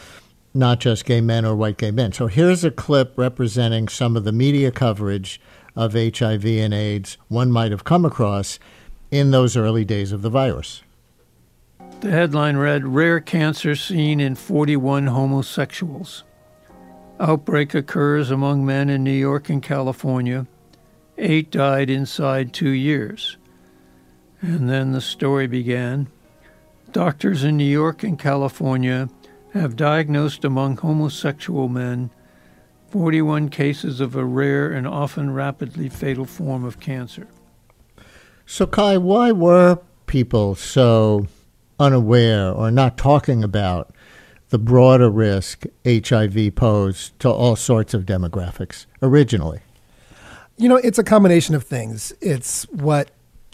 not 0.53 0.81
just 0.81 1.05
gay 1.05 1.21
men 1.21 1.45
or 1.45 1.55
white 1.55 1.77
gay 1.77 1.91
men. 1.91 2.11
So 2.11 2.27
here's 2.27 2.65
a 2.65 2.71
clip 2.71 3.13
representing 3.15 3.87
some 3.87 4.17
of 4.17 4.25
the 4.25 4.33
media 4.33 4.71
coverage 4.71 5.39
of 5.77 5.93
HIV 5.93 6.43
and 6.45 6.73
AIDS 6.73 7.17
one 7.27 7.51
might 7.51 7.71
have 7.71 7.83
come 7.83 8.03
across 8.03 8.57
in 9.11 9.31
those 9.31 9.55
early 9.55 9.85
days 9.85 10.11
of 10.11 10.23
the 10.23 10.29
virus. 10.29 10.81
The 12.01 12.09
headline 12.11 12.57
read 12.57 12.85
Rare 12.85 13.19
Cancer 13.19 13.75
Seen 13.75 14.19
in 14.19 14.35
41 14.35 15.07
Homosexuals. 15.07 16.23
Outbreak 17.19 17.73
occurs 17.73 18.29
among 18.29 18.65
men 18.65 18.89
in 18.89 19.03
New 19.03 19.11
York 19.11 19.49
and 19.49 19.63
California. 19.63 20.47
Eight 21.17 21.49
died 21.49 21.89
inside 21.89 22.53
two 22.53 22.69
years. 22.69 23.37
And 24.41 24.69
then 24.69 24.91
the 24.91 25.01
story 25.01 25.47
began. 25.47 26.07
Doctors 26.91 27.43
in 27.43 27.57
New 27.57 27.63
York 27.63 28.03
and 28.03 28.19
California 28.19 29.09
have 29.53 29.75
diagnosed 29.75 30.45
among 30.45 30.77
homosexual 30.77 31.67
men 31.67 32.11
41 32.89 33.49
cases 33.49 33.99
of 33.99 34.15
a 34.15 34.25
rare 34.25 34.71
and 34.71 34.87
often 34.87 35.33
rapidly 35.33 35.89
fatal 35.89 36.25
form 36.25 36.63
of 36.63 36.79
cancer. 36.79 37.27
So, 38.45 38.65
Kai, 38.65 38.97
why 38.97 39.31
were 39.31 39.79
people 40.05 40.55
so 40.55 41.27
unaware 41.79 42.49
or 42.51 42.71
not 42.71 42.97
talking 42.97 43.43
about 43.43 43.93
the 44.49 44.57
broader 44.57 45.09
risk 45.09 45.65
HIV 45.85 46.55
posed 46.55 47.19
to 47.19 47.29
all 47.29 47.55
sorts 47.55 47.93
of 47.93 48.05
demographics 48.05 48.85
originally? 49.01 49.59
You 50.55 50.69
know, 50.69 50.77
it's 50.77 50.97
a 50.97 51.03
combination 51.03 51.55
of 51.55 51.63
things. 51.63 52.13
It's 52.21 52.63
what 52.71 53.11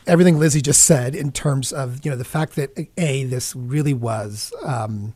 everything 0.08 0.38
Lizzy 0.40 0.62
just 0.62 0.84
said 0.84 1.16
in 1.16 1.32
terms 1.32 1.72
of 1.72 2.04
you 2.06 2.12
know 2.12 2.18
the 2.18 2.26
fact 2.26 2.56
that 2.56 2.78
a 2.98 3.24
this 3.26 3.56
really 3.56 3.94
was. 3.94 4.54
Um, 4.64 5.14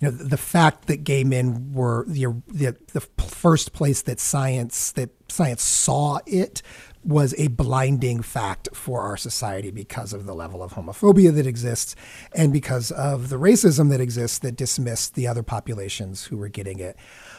you 0.00 0.08
know 0.08 0.16
the, 0.16 0.24
the 0.24 0.36
fact 0.36 0.86
that 0.86 1.02
gay 1.02 1.24
men 1.24 1.72
were 1.72 2.04
the, 2.06 2.26
the 2.46 2.76
the 2.92 3.00
first 3.00 3.72
place 3.72 4.02
that 4.02 4.20
science 4.20 4.92
that 4.92 5.10
science 5.28 5.62
saw 5.62 6.20
it 6.26 6.62
was 7.04 7.34
a 7.38 7.48
blinding 7.48 8.20
fact 8.22 8.68
for 8.74 9.00
our 9.00 9.16
society 9.16 9.70
because 9.70 10.12
of 10.12 10.26
the 10.26 10.34
level 10.34 10.62
of 10.62 10.72
homophobia 10.72 11.34
that 11.34 11.46
exists 11.46 11.94
and 12.34 12.52
because 12.52 12.90
of 12.90 13.28
the 13.28 13.36
racism 13.36 13.88
that 13.90 14.00
exists 14.00 14.38
that 14.40 14.56
dismissed 14.56 15.14
the 15.14 15.26
other 15.26 15.42
populations 15.42 16.24
who 16.24 16.36
were 16.36 16.48
getting 16.48 16.80
it. 16.80 16.96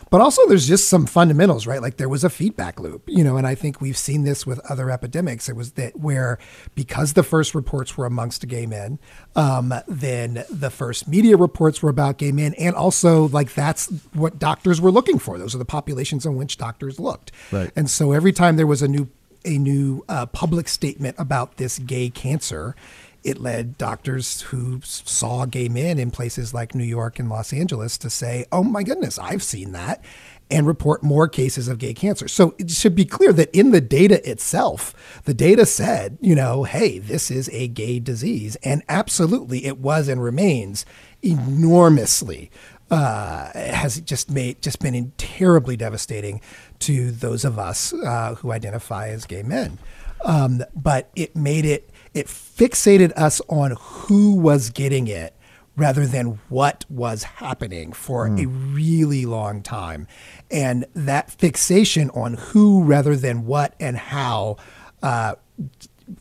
But 0.10 0.22
also, 0.22 0.46
there's 0.48 0.68
just 0.68 0.88
some 0.88 1.06
fundamentals, 1.06 1.68
right? 1.68 1.82
Like 1.82 1.98
there 1.98 2.10
was 2.10 2.24
a 2.24 2.30
feedback 2.30 2.80
loop, 2.80 3.04
you 3.08 3.24
know, 3.24 3.38
and 3.38 3.46
I 3.46 3.56
think 3.56 3.80
we've 3.80 3.98
seen 3.98 4.24
this 4.24 4.46
with 4.46 4.60
other 4.70 4.90
epidemics. 4.90 5.48
It 5.48 5.56
was 5.56 5.74
that 5.74 6.00
where, 6.00 6.40
because 6.74 7.14
the 7.14 7.24
first 7.24 7.54
reports 7.54 7.98
were 7.98 8.06
amongst 8.06 8.48
gay 8.48 8.66
men, 8.66 9.00
um, 9.36 9.74
then 9.88 10.46
the 10.50 10.70
first 10.70 11.08
media 11.08 11.38
reports 11.38 11.84
were 11.84 11.90
about 11.90 12.18
gay 12.18 12.32
men, 12.32 12.54
and 12.56 12.76
also 12.76 13.28
like 13.30 13.54
that's 13.54 13.88
what 14.14 14.40
doctors 14.40 14.82
were 14.82 14.92
looking 14.92 15.20
for. 15.20 15.38
Those 15.38 15.54
are 15.54 15.60
the 15.60 15.66
populations 15.66 16.26
on 16.26 16.36
which 16.36 16.58
doctors 16.58 17.00
looked. 17.00 17.32
Right. 17.52 17.72
And 17.76 17.90
so 17.90 18.12
every 18.12 18.34
time 18.34 18.56
there 18.56 18.68
was 18.68 18.82
a 18.82 18.88
new 18.88 19.10
a 19.46 19.58
new 19.58 20.04
uh, 20.10 20.26
public 20.26 20.68
statement 20.68 21.16
about 21.18 21.58
this 21.58 21.80
gay 21.80 22.10
cancer, 22.10 22.76
it 23.24 23.40
led 23.40 23.78
doctors 23.78 24.42
who 24.42 24.80
saw 24.84 25.46
gay 25.46 25.70
men 25.70 26.00
in 26.00 26.12
places 26.12 26.54
like 26.54 26.76
New 26.76 26.84
York 26.84 27.20
and 27.20 27.30
Los 27.30 27.54
Angeles 27.54 27.98
to 28.00 28.10
say, 28.10 28.46
oh 28.52 28.64
my 28.64 28.84
goodness, 28.84 29.20
I've 29.20 29.44
seen 29.44 29.72
that, 29.74 30.04
and 30.52 30.66
report 30.66 31.04
more 31.04 31.28
cases 31.28 31.68
of 31.68 31.78
gay 31.78 31.94
cancer. 31.94 32.28
So 32.28 32.56
it 32.58 32.72
should 32.72 32.96
be 32.96 33.06
clear 33.06 33.32
that 33.34 33.54
in 33.54 33.72
the 33.72 33.82
data 33.82 34.28
itself, 34.30 35.22
the 35.26 35.34
data 35.34 35.66
said, 35.66 36.18
you 36.22 36.36
know, 36.36 36.64
hey, 36.64 37.00
this 37.00 37.30
is 37.30 37.50
a 37.50 37.68
gay 37.68 38.00
disease. 38.00 38.56
And 38.64 38.84
absolutely, 38.90 39.66
it 39.66 39.78
was 39.78 40.08
and 40.08 40.24
remains 40.24 40.86
enormously 41.22 42.50
uh, 42.92 43.52
has 43.54 44.00
just 44.02 44.32
made 44.32 44.62
just 44.62 44.80
been 44.80 45.12
terribly 45.18 45.78
devastating 45.78 46.42
to 46.80 47.12
those 47.12 47.46
of 47.46 47.60
us 47.60 47.94
uh, 47.94 48.36
who 48.36 48.52
identify 48.52 49.10
as 49.10 49.26
gay 49.26 49.44
men. 49.44 49.78
Um, 50.26 50.64
but 50.76 51.10
it 51.16 51.36
made 51.36 51.66
it 51.66 51.90
it 52.20 52.28
fixated 52.28 53.14
us 53.16 53.42
on 53.48 53.78
who 53.80 54.36
was 54.36 54.70
getting 54.70 55.08
it 55.08 55.34
rather 55.78 56.06
than 56.06 56.38
what 56.50 56.84
was 56.90 57.24
happening 57.24 57.94
for 57.94 58.28
mm. 58.28 58.44
a 58.44 58.48
really 58.48 59.26
long 59.26 59.62
time. 59.62 60.06
And 60.52 60.86
that 60.94 61.32
fixation 61.32 62.10
on 62.10 62.34
who 62.34 62.84
rather 62.84 63.16
than 63.16 63.46
what 63.46 63.74
and 63.80 63.96
how 63.96 64.58
uh, 65.02 65.36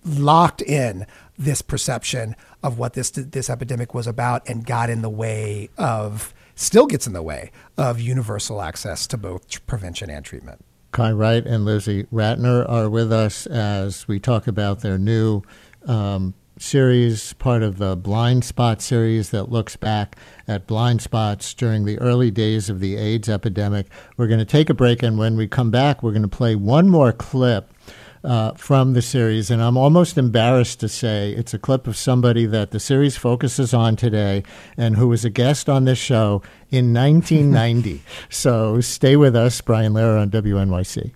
locked 0.04 0.62
in 0.62 1.04
this 1.36 1.62
perception 1.62 2.36
of 2.62 2.78
what 2.78 2.92
this 2.92 3.10
this 3.10 3.50
epidemic 3.50 3.94
was 3.94 4.06
about 4.06 4.48
and 4.48 4.64
got 4.64 4.90
in 4.90 5.02
the 5.02 5.10
way 5.10 5.68
of 5.76 6.32
still 6.54 6.86
gets 6.86 7.08
in 7.08 7.12
the 7.12 7.22
way 7.22 7.50
of 7.76 8.00
universal 8.00 8.62
access 8.62 9.06
to 9.08 9.16
both 9.16 9.66
prevention 9.66 10.10
and 10.10 10.24
treatment. 10.24 10.64
Kai 10.90 11.12
Wright 11.12 11.46
and 11.46 11.64
Lizzy 11.64 12.04
Ratner 12.04 12.68
are 12.68 12.88
with 12.88 13.12
us 13.12 13.46
as 13.46 14.08
we 14.08 14.18
talk 14.18 14.46
about 14.46 14.80
their 14.80 14.98
new 14.98 15.42
um, 15.86 16.34
series, 16.58 17.32
part 17.34 17.62
of 17.62 17.78
the 17.78 17.96
Blindspot 17.96 18.80
series 18.80 19.30
that 19.30 19.50
looks 19.50 19.76
back 19.76 20.16
at 20.46 20.66
blind 20.66 21.02
spots 21.02 21.54
during 21.54 21.84
the 21.84 21.98
early 21.98 22.30
days 22.30 22.68
of 22.68 22.80
the 22.80 22.96
AIDS 22.96 23.28
epidemic. 23.28 23.86
We're 24.16 24.26
going 24.26 24.40
to 24.40 24.44
take 24.44 24.70
a 24.70 24.74
break, 24.74 25.02
and 25.02 25.18
when 25.18 25.36
we 25.36 25.48
come 25.48 25.70
back, 25.70 26.02
we're 26.02 26.12
going 26.12 26.22
to 26.22 26.28
play 26.28 26.54
one 26.54 26.88
more 26.88 27.12
clip 27.12 27.72
uh, 28.24 28.52
from 28.54 28.94
the 28.94 29.02
series. 29.02 29.50
And 29.50 29.62
I'm 29.62 29.76
almost 29.76 30.18
embarrassed 30.18 30.80
to 30.80 30.88
say 30.88 31.32
it's 31.32 31.54
a 31.54 31.58
clip 31.58 31.86
of 31.86 31.96
somebody 31.96 32.46
that 32.46 32.70
the 32.70 32.80
series 32.80 33.16
focuses 33.16 33.72
on 33.72 33.96
today 33.96 34.42
and 34.76 34.96
who 34.96 35.08
was 35.08 35.24
a 35.24 35.30
guest 35.30 35.68
on 35.68 35.84
this 35.84 35.98
show 35.98 36.42
in 36.70 36.92
1990. 36.92 38.02
so 38.28 38.80
stay 38.80 39.16
with 39.16 39.36
us, 39.36 39.60
Brian 39.60 39.92
Lehrer 39.92 40.20
on 40.20 40.30
WNYC. 40.30 41.12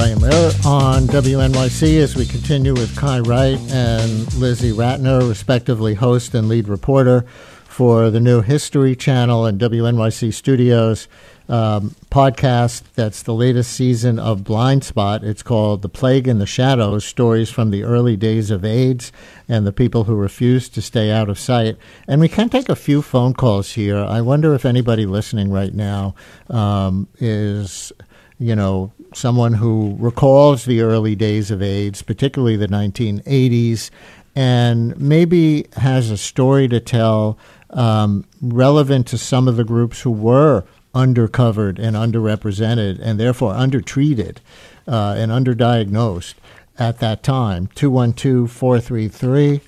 Brian 0.00 0.18
Lehrer 0.18 0.64
on 0.64 1.02
WNYC 1.08 1.98
as 2.00 2.16
we 2.16 2.24
continue 2.24 2.72
with 2.72 2.96
Kai 2.96 3.20
Wright 3.20 3.58
and 3.70 4.32
Lizzy 4.36 4.72
Ratner, 4.72 5.28
respectively 5.28 5.92
host 5.92 6.34
and 6.34 6.48
lead 6.48 6.68
reporter 6.68 7.26
for 7.64 8.08
the 8.08 8.18
new 8.18 8.40
History 8.40 8.96
Channel 8.96 9.44
and 9.44 9.60
WNYC 9.60 10.32
Studios 10.32 11.06
um, 11.50 11.94
podcast. 12.10 12.84
That's 12.94 13.22
the 13.22 13.34
latest 13.34 13.74
season 13.74 14.18
of 14.18 14.40
Blindspot. 14.40 15.22
It's 15.22 15.42
called 15.42 15.82
The 15.82 15.90
Plague 15.90 16.26
in 16.26 16.38
the 16.38 16.46
Shadows 16.46 17.04
Stories 17.04 17.50
from 17.50 17.70
the 17.70 17.84
Early 17.84 18.16
Days 18.16 18.50
of 18.50 18.64
AIDS 18.64 19.12
and 19.50 19.66
the 19.66 19.72
People 19.72 20.04
Who 20.04 20.14
Refused 20.14 20.72
to 20.76 20.80
Stay 20.80 21.10
Out 21.10 21.28
of 21.28 21.38
Sight. 21.38 21.76
And 22.08 22.22
we 22.22 22.28
can 22.30 22.48
take 22.48 22.70
a 22.70 22.74
few 22.74 23.02
phone 23.02 23.34
calls 23.34 23.72
here. 23.72 23.98
I 23.98 24.22
wonder 24.22 24.54
if 24.54 24.64
anybody 24.64 25.04
listening 25.04 25.50
right 25.50 25.74
now 25.74 26.14
um, 26.48 27.06
is 27.18 27.92
you 28.40 28.56
know, 28.56 28.90
someone 29.12 29.52
who 29.52 29.96
recalls 29.98 30.64
the 30.64 30.80
early 30.80 31.14
days 31.14 31.50
of 31.50 31.62
AIDS, 31.62 32.00
particularly 32.00 32.56
the 32.56 32.68
1980s, 32.68 33.90
and 34.34 34.98
maybe 34.98 35.66
has 35.76 36.10
a 36.10 36.16
story 36.16 36.66
to 36.68 36.80
tell 36.80 37.38
um, 37.68 38.24
relevant 38.40 39.06
to 39.08 39.18
some 39.18 39.46
of 39.46 39.56
the 39.56 39.64
groups 39.64 40.00
who 40.00 40.10
were 40.10 40.64
undercovered 40.94 41.78
and 41.78 41.94
underrepresented 41.94 42.98
and 43.00 43.20
therefore 43.20 43.52
undertreated 43.52 44.40
uh, 44.88 45.14
and 45.18 45.30
underdiagnosed 45.30 46.34
at 46.78 46.98
that 46.98 47.22
time. 47.22 47.68
212 47.74 48.50
433 48.50 49.60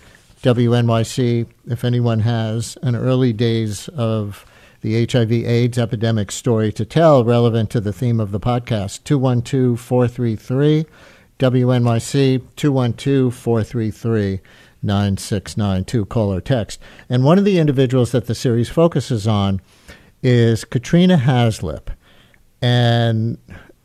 WNYC. 0.43 1.47
If 1.69 1.85
anyone 1.85 2.21
has 2.21 2.79
an 2.83 2.97
early 2.97 3.35
days 3.35 3.88
of 3.88 4.47
the 4.83 5.07
HIV 5.07 5.33
AIDS 5.33 5.79
epidemic 5.79 6.31
story 6.31 6.73
to 6.73 6.85
tell 6.85 7.25
relevant 7.25 7.71
to 7.71 7.81
the 7.81 7.93
theme 7.93 8.21
of 8.21 8.33
the 8.33 8.41
podcast. 8.41 9.05
212 9.05 9.81
433 9.81 10.87
WNYC 11.39 12.43
212 12.57 13.35
433 13.35 14.41
9692. 14.83 16.05
Call 16.07 16.35
or 16.35 16.41
text. 16.41 16.81
And 17.09 17.25
one 17.25 17.39
of 17.39 17.45
the 17.45 17.59
individuals 17.59 18.11
that 18.12 18.27
the 18.27 18.35
series 18.35 18.69
focuses 18.69 19.27
on 19.27 19.61
is 20.23 20.65
Katrina 20.65 21.17
Haslip. 21.17 21.89
And 22.61 23.39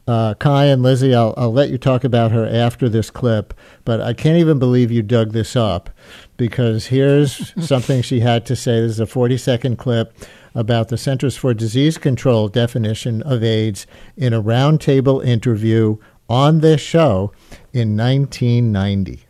uh, 0.07 0.33
Kai 0.35 0.65
and 0.65 0.81
Lizzy, 0.81 1.13
I'll, 1.13 1.33
I'll 1.37 1.53
let 1.53 1.69
you 1.69 1.77
talk 1.77 2.03
about 2.03 2.31
her 2.31 2.47
after 2.47 2.87
this 2.87 3.11
clip, 3.11 3.53
but 3.85 4.01
I 4.01 4.13
can't 4.13 4.37
even 4.37 4.57
believe 4.57 4.91
you 4.91 5.01
dug 5.01 5.33
this 5.33 5.55
up 5.55 5.89
because 6.37 6.87
here's 6.87 7.53
something 7.67 8.01
she 8.01 8.21
had 8.21 8.45
to 8.47 8.55
say. 8.55 8.79
This 8.79 8.93
is 8.93 8.99
a 8.99 9.05
40 9.05 9.37
second 9.37 9.77
clip 9.77 10.13
about 10.57 10.87
the 10.87 10.97
Centers 10.97 11.37
for 11.37 11.53
Disease 11.53 11.99
Control 11.99 12.47
definition 12.47 13.21
of 13.21 13.43
AIDS 13.43 13.85
in 14.17 14.33
a 14.33 14.41
roundtable 14.41 15.23
interview 15.23 15.97
on 16.27 16.61
this 16.61 16.81
show 16.81 17.31
in 17.73 17.95
1990. 17.95 19.21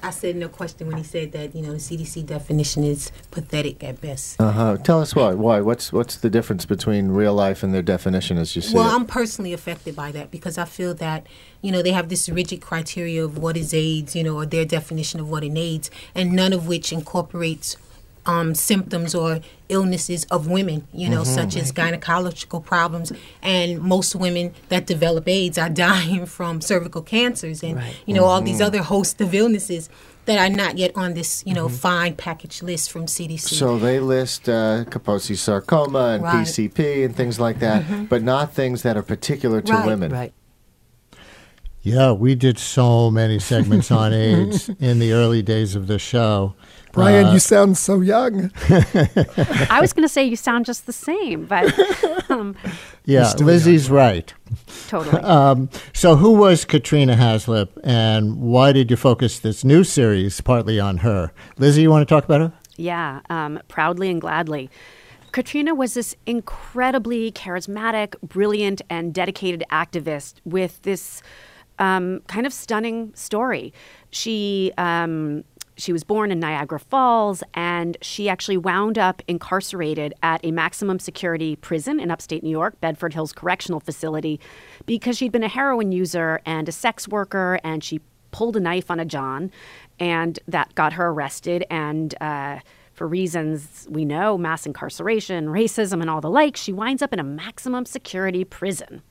I 0.00 0.10
said 0.10 0.36
no 0.36 0.48
question 0.48 0.86
when 0.86 0.98
he 0.98 1.02
said 1.02 1.32
that 1.32 1.56
you 1.56 1.62
know 1.62 1.72
the 1.72 1.78
CDC 1.78 2.24
definition 2.26 2.84
is 2.84 3.10
pathetic 3.30 3.82
at 3.82 4.00
best. 4.00 4.40
Uh 4.40 4.52
huh. 4.52 4.76
Tell 4.76 5.00
us 5.00 5.16
why. 5.16 5.34
Why? 5.34 5.60
What's 5.60 5.92
what's 5.92 6.16
the 6.16 6.30
difference 6.30 6.66
between 6.66 7.08
real 7.08 7.34
life 7.34 7.64
and 7.64 7.74
their 7.74 7.82
definition 7.82 8.38
as 8.38 8.54
you 8.54 8.62
see 8.62 8.76
well, 8.76 8.88
it? 8.88 8.94
I'm 8.94 9.06
personally 9.06 9.52
affected 9.52 9.96
by 9.96 10.12
that 10.12 10.30
because 10.30 10.56
I 10.56 10.66
feel 10.66 10.94
that 10.94 11.26
you 11.62 11.72
know 11.72 11.82
they 11.82 11.90
have 11.92 12.10
this 12.10 12.28
rigid 12.28 12.60
criteria 12.60 13.24
of 13.24 13.38
what 13.38 13.56
is 13.56 13.74
AIDS, 13.74 14.14
you 14.14 14.22
know, 14.22 14.36
or 14.36 14.46
their 14.46 14.64
definition 14.64 15.18
of 15.18 15.28
what 15.28 15.42
is 15.42 15.56
AIDS, 15.56 15.90
and 16.14 16.32
none 16.32 16.52
of 16.52 16.68
which 16.68 16.92
incorporates 16.92 17.76
um, 18.28 18.54
symptoms 18.54 19.14
or 19.14 19.40
illnesses 19.70 20.24
of 20.26 20.46
women, 20.46 20.86
you 20.92 21.08
know, 21.08 21.22
mm-hmm. 21.22 21.34
such 21.34 21.56
as 21.56 21.72
gynecological 21.72 22.62
problems. 22.62 23.10
And 23.42 23.80
most 23.80 24.14
women 24.14 24.52
that 24.68 24.86
develop 24.86 25.26
AIDS 25.26 25.56
are 25.56 25.68
dying 25.88 26.26
from 26.26 26.60
cervical 26.60 27.02
cancers 27.02 27.62
and, 27.62 27.76
right. 27.76 27.96
you 28.06 28.14
know, 28.14 28.22
mm-hmm. 28.22 28.30
all 28.30 28.40
these 28.42 28.56
mm-hmm. 28.56 28.66
other 28.66 28.82
host 28.82 29.20
of 29.22 29.34
illnesses 29.34 29.88
that 30.26 30.38
are 30.38 30.54
not 30.54 30.76
yet 30.76 30.92
on 30.94 31.14
this, 31.14 31.42
you 31.46 31.54
know, 31.54 31.68
mm-hmm. 31.68 31.76
fine 31.76 32.14
package 32.14 32.62
list 32.62 32.92
from 32.92 33.06
CDC. 33.06 33.48
So 33.48 33.78
they 33.78 33.98
list 33.98 34.46
uh, 34.46 34.84
Kaposi 34.84 35.36
sarcoma 35.36 36.08
and 36.08 36.22
right. 36.22 36.46
PCP 36.46 37.06
and 37.06 37.16
things 37.16 37.40
like 37.40 37.60
that, 37.60 37.82
mm-hmm. 37.82 38.04
but 38.04 38.22
not 38.22 38.52
things 38.52 38.82
that 38.82 38.98
are 38.98 39.02
particular 39.02 39.62
to 39.62 39.72
right. 39.72 39.86
women. 39.86 40.12
Right. 40.12 40.34
Yeah, 41.88 42.12
we 42.12 42.34
did 42.34 42.58
so 42.58 43.10
many 43.10 43.38
segments 43.38 43.90
on 43.90 44.12
AIDS 44.14 44.68
in 44.80 44.98
the 44.98 45.12
early 45.12 45.42
days 45.42 45.74
of 45.74 45.86
the 45.86 45.98
show. 45.98 46.54
Brian, 46.92 47.26
uh, 47.26 47.32
you 47.32 47.38
sound 47.38 47.76
so 47.76 48.00
young. 48.00 48.50
I 49.70 49.78
was 49.80 49.92
going 49.92 50.02
to 50.02 50.08
say 50.08 50.24
you 50.24 50.36
sound 50.36 50.64
just 50.64 50.86
the 50.86 50.92
same, 50.92 51.46
but 51.46 51.72
um, 52.30 52.56
yeah, 53.04 53.32
Lizzy's 53.38 53.88
young. 53.88 53.96
right. 53.96 54.34
Totally. 54.88 55.22
Um, 55.22 55.68
so, 55.92 56.16
who 56.16 56.32
was 56.32 56.64
Katrina 56.64 57.14
Haslip, 57.14 57.68
and 57.84 58.40
why 58.40 58.72
did 58.72 58.90
you 58.90 58.96
focus 58.96 59.38
this 59.38 59.64
new 59.64 59.84
series 59.84 60.40
partly 60.40 60.80
on 60.80 60.98
her? 60.98 61.32
Lizzy, 61.58 61.82
you 61.82 61.90
want 61.90 62.08
to 62.08 62.12
talk 62.12 62.24
about 62.24 62.40
her? 62.40 62.52
Yeah, 62.76 63.20
um, 63.28 63.60
proudly 63.68 64.10
and 64.10 64.20
gladly. 64.20 64.70
Katrina 65.32 65.74
was 65.74 65.94
this 65.94 66.16
incredibly 66.26 67.30
charismatic, 67.30 68.14
brilliant, 68.22 68.80
and 68.88 69.12
dedicated 69.12 69.62
activist 69.70 70.36
with 70.44 70.80
this 70.82 71.22
um, 71.78 72.20
kind 72.26 72.46
of 72.46 72.52
stunning 72.52 73.12
story. 73.14 73.72
She 74.10 74.72
um, 74.78 75.44
she 75.78 75.92
was 75.92 76.02
born 76.02 76.32
in 76.32 76.40
Niagara 76.40 76.80
Falls, 76.80 77.42
and 77.54 77.96
she 78.02 78.28
actually 78.28 78.56
wound 78.56 78.98
up 78.98 79.22
incarcerated 79.28 80.12
at 80.22 80.44
a 80.44 80.50
maximum 80.50 80.98
security 80.98 81.54
prison 81.54 82.00
in 82.00 82.10
upstate 82.10 82.42
New 82.42 82.50
York, 82.50 82.80
Bedford 82.80 83.14
Hills 83.14 83.32
Correctional 83.32 83.78
Facility, 83.78 84.40
because 84.86 85.16
she'd 85.16 85.30
been 85.30 85.44
a 85.44 85.48
heroin 85.48 85.92
user 85.92 86.40
and 86.44 86.68
a 86.68 86.72
sex 86.72 87.06
worker, 87.06 87.60
and 87.62 87.84
she 87.84 88.00
pulled 88.32 88.56
a 88.56 88.60
knife 88.60 88.90
on 88.90 88.98
a 88.98 89.04
John, 89.04 89.52
and 90.00 90.38
that 90.48 90.74
got 90.74 90.94
her 90.94 91.08
arrested. 91.08 91.64
And 91.70 92.14
uh, 92.20 92.58
for 92.92 93.06
reasons 93.06 93.86
we 93.88 94.04
know, 94.04 94.36
mass 94.36 94.66
incarceration, 94.66 95.46
racism, 95.46 96.00
and 96.00 96.10
all 96.10 96.20
the 96.20 96.28
like, 96.28 96.56
she 96.56 96.72
winds 96.72 97.02
up 97.02 97.12
in 97.12 97.20
a 97.20 97.24
maximum 97.24 97.86
security 97.86 98.44
prison. 98.44 99.02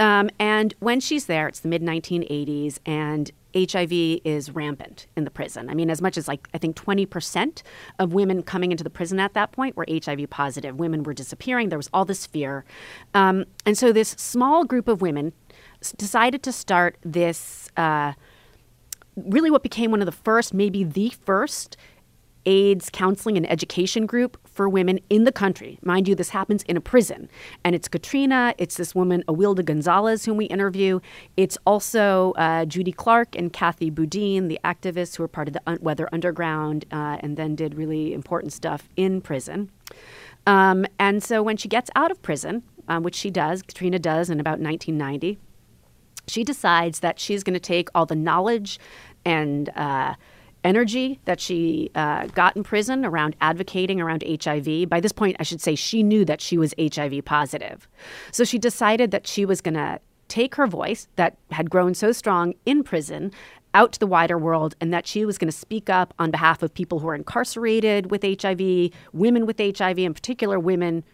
Um, 0.00 0.30
and 0.38 0.74
when 0.80 1.00
she's 1.00 1.26
there, 1.26 1.46
it's 1.48 1.60
the 1.60 1.68
mid 1.68 1.82
1980s, 1.82 2.78
and 2.84 3.30
HIV 3.54 4.20
is 4.24 4.50
rampant 4.50 5.06
in 5.16 5.24
the 5.24 5.30
prison. 5.30 5.70
I 5.70 5.74
mean, 5.74 5.88
as 5.88 6.02
much 6.02 6.18
as 6.18 6.26
like, 6.26 6.48
I 6.52 6.58
think 6.58 6.76
20% 6.76 7.62
of 8.00 8.12
women 8.12 8.42
coming 8.42 8.72
into 8.72 8.82
the 8.82 8.90
prison 8.90 9.20
at 9.20 9.34
that 9.34 9.52
point 9.52 9.76
were 9.76 9.86
HIV 9.88 10.28
positive. 10.30 10.76
Women 10.76 11.04
were 11.04 11.14
disappearing. 11.14 11.68
There 11.68 11.78
was 11.78 11.88
all 11.92 12.04
this 12.04 12.26
fear. 12.26 12.64
Um, 13.14 13.44
and 13.64 13.78
so 13.78 13.92
this 13.92 14.10
small 14.10 14.64
group 14.64 14.88
of 14.88 15.00
women 15.00 15.32
decided 15.96 16.42
to 16.42 16.52
start 16.52 16.96
this. 17.02 17.70
Uh, 17.76 18.14
really, 19.16 19.50
what 19.50 19.62
became 19.62 19.92
one 19.92 20.02
of 20.02 20.06
the 20.06 20.12
first, 20.12 20.52
maybe 20.52 20.82
the 20.82 21.10
first 21.10 21.76
AIDS 22.46 22.90
counseling 22.90 23.36
and 23.36 23.50
education 23.50 24.06
group 24.06 24.38
for 24.46 24.68
women 24.68 25.00
in 25.10 25.24
the 25.24 25.32
country. 25.32 25.78
Mind 25.82 26.08
you, 26.08 26.14
this 26.14 26.30
happens 26.30 26.62
in 26.64 26.76
a 26.76 26.80
prison. 26.80 27.28
And 27.64 27.74
it's 27.74 27.88
Katrina, 27.88 28.54
it's 28.58 28.76
this 28.76 28.94
woman, 28.94 29.24
Awilda 29.28 29.64
Gonzalez, 29.64 30.24
whom 30.24 30.36
we 30.36 30.46
interview. 30.46 31.00
It's 31.36 31.58
also 31.66 32.32
uh, 32.32 32.64
Judy 32.64 32.92
Clark 32.92 33.36
and 33.36 33.52
Kathy 33.52 33.90
Boudin, 33.90 34.48
the 34.48 34.60
activists 34.64 35.16
who 35.16 35.22
were 35.22 35.28
part 35.28 35.48
of 35.48 35.54
the 35.54 35.62
un- 35.66 35.78
Weather 35.80 36.08
Underground 36.12 36.84
uh, 36.92 37.18
and 37.20 37.36
then 37.36 37.54
did 37.54 37.74
really 37.74 38.14
important 38.14 38.52
stuff 38.52 38.88
in 38.96 39.20
prison. 39.20 39.70
Um, 40.46 40.86
and 40.98 41.22
so 41.22 41.42
when 41.42 41.56
she 41.56 41.68
gets 41.68 41.90
out 41.96 42.10
of 42.10 42.20
prison, 42.22 42.62
um, 42.88 43.02
which 43.02 43.14
she 43.14 43.30
does, 43.30 43.62
Katrina 43.62 43.98
does 43.98 44.30
in 44.30 44.40
about 44.40 44.60
1990, 44.60 45.38
she 46.26 46.44
decides 46.44 47.00
that 47.00 47.18
she's 47.18 47.42
going 47.42 47.54
to 47.54 47.60
take 47.60 47.88
all 47.94 48.06
the 48.06 48.16
knowledge 48.16 48.78
and 49.24 49.70
uh, 49.70 50.14
energy 50.64 51.20
that 51.26 51.40
she 51.40 51.90
uh, 51.94 52.26
got 52.28 52.56
in 52.56 52.64
prison 52.64 53.04
around 53.04 53.36
advocating 53.40 54.00
around 54.00 54.24
HIV. 54.26 54.88
By 54.88 55.00
this 55.00 55.12
point, 55.12 55.36
I 55.38 55.42
should 55.42 55.60
say 55.60 55.74
she 55.74 56.02
knew 56.02 56.24
that 56.24 56.40
she 56.40 56.58
was 56.58 56.74
HIV 56.78 57.24
positive. 57.24 57.86
So 58.32 58.44
she 58.44 58.58
decided 58.58 59.10
that 59.10 59.26
she 59.26 59.44
was 59.44 59.60
going 59.60 59.74
to 59.74 60.00
take 60.28 60.54
her 60.56 60.66
voice 60.66 61.06
that 61.16 61.36
had 61.50 61.70
grown 61.70 61.94
so 61.94 62.10
strong 62.10 62.54
in 62.64 62.82
prison 62.82 63.30
out 63.74 63.92
to 63.92 64.00
the 64.00 64.06
wider 64.06 64.38
world 64.38 64.74
and 64.80 64.92
that 64.94 65.06
she 65.06 65.24
was 65.24 65.36
going 65.36 65.50
to 65.50 65.56
speak 65.56 65.90
up 65.90 66.14
on 66.18 66.30
behalf 66.30 66.62
of 66.62 66.72
people 66.72 67.00
who 67.00 67.08
are 67.08 67.14
incarcerated 67.14 68.10
with 68.10 68.22
HIV, 68.22 68.90
women 69.12 69.46
with 69.46 69.58
HIV, 69.58 69.98
in 69.98 70.14
particular 70.14 70.58
women 70.58 71.04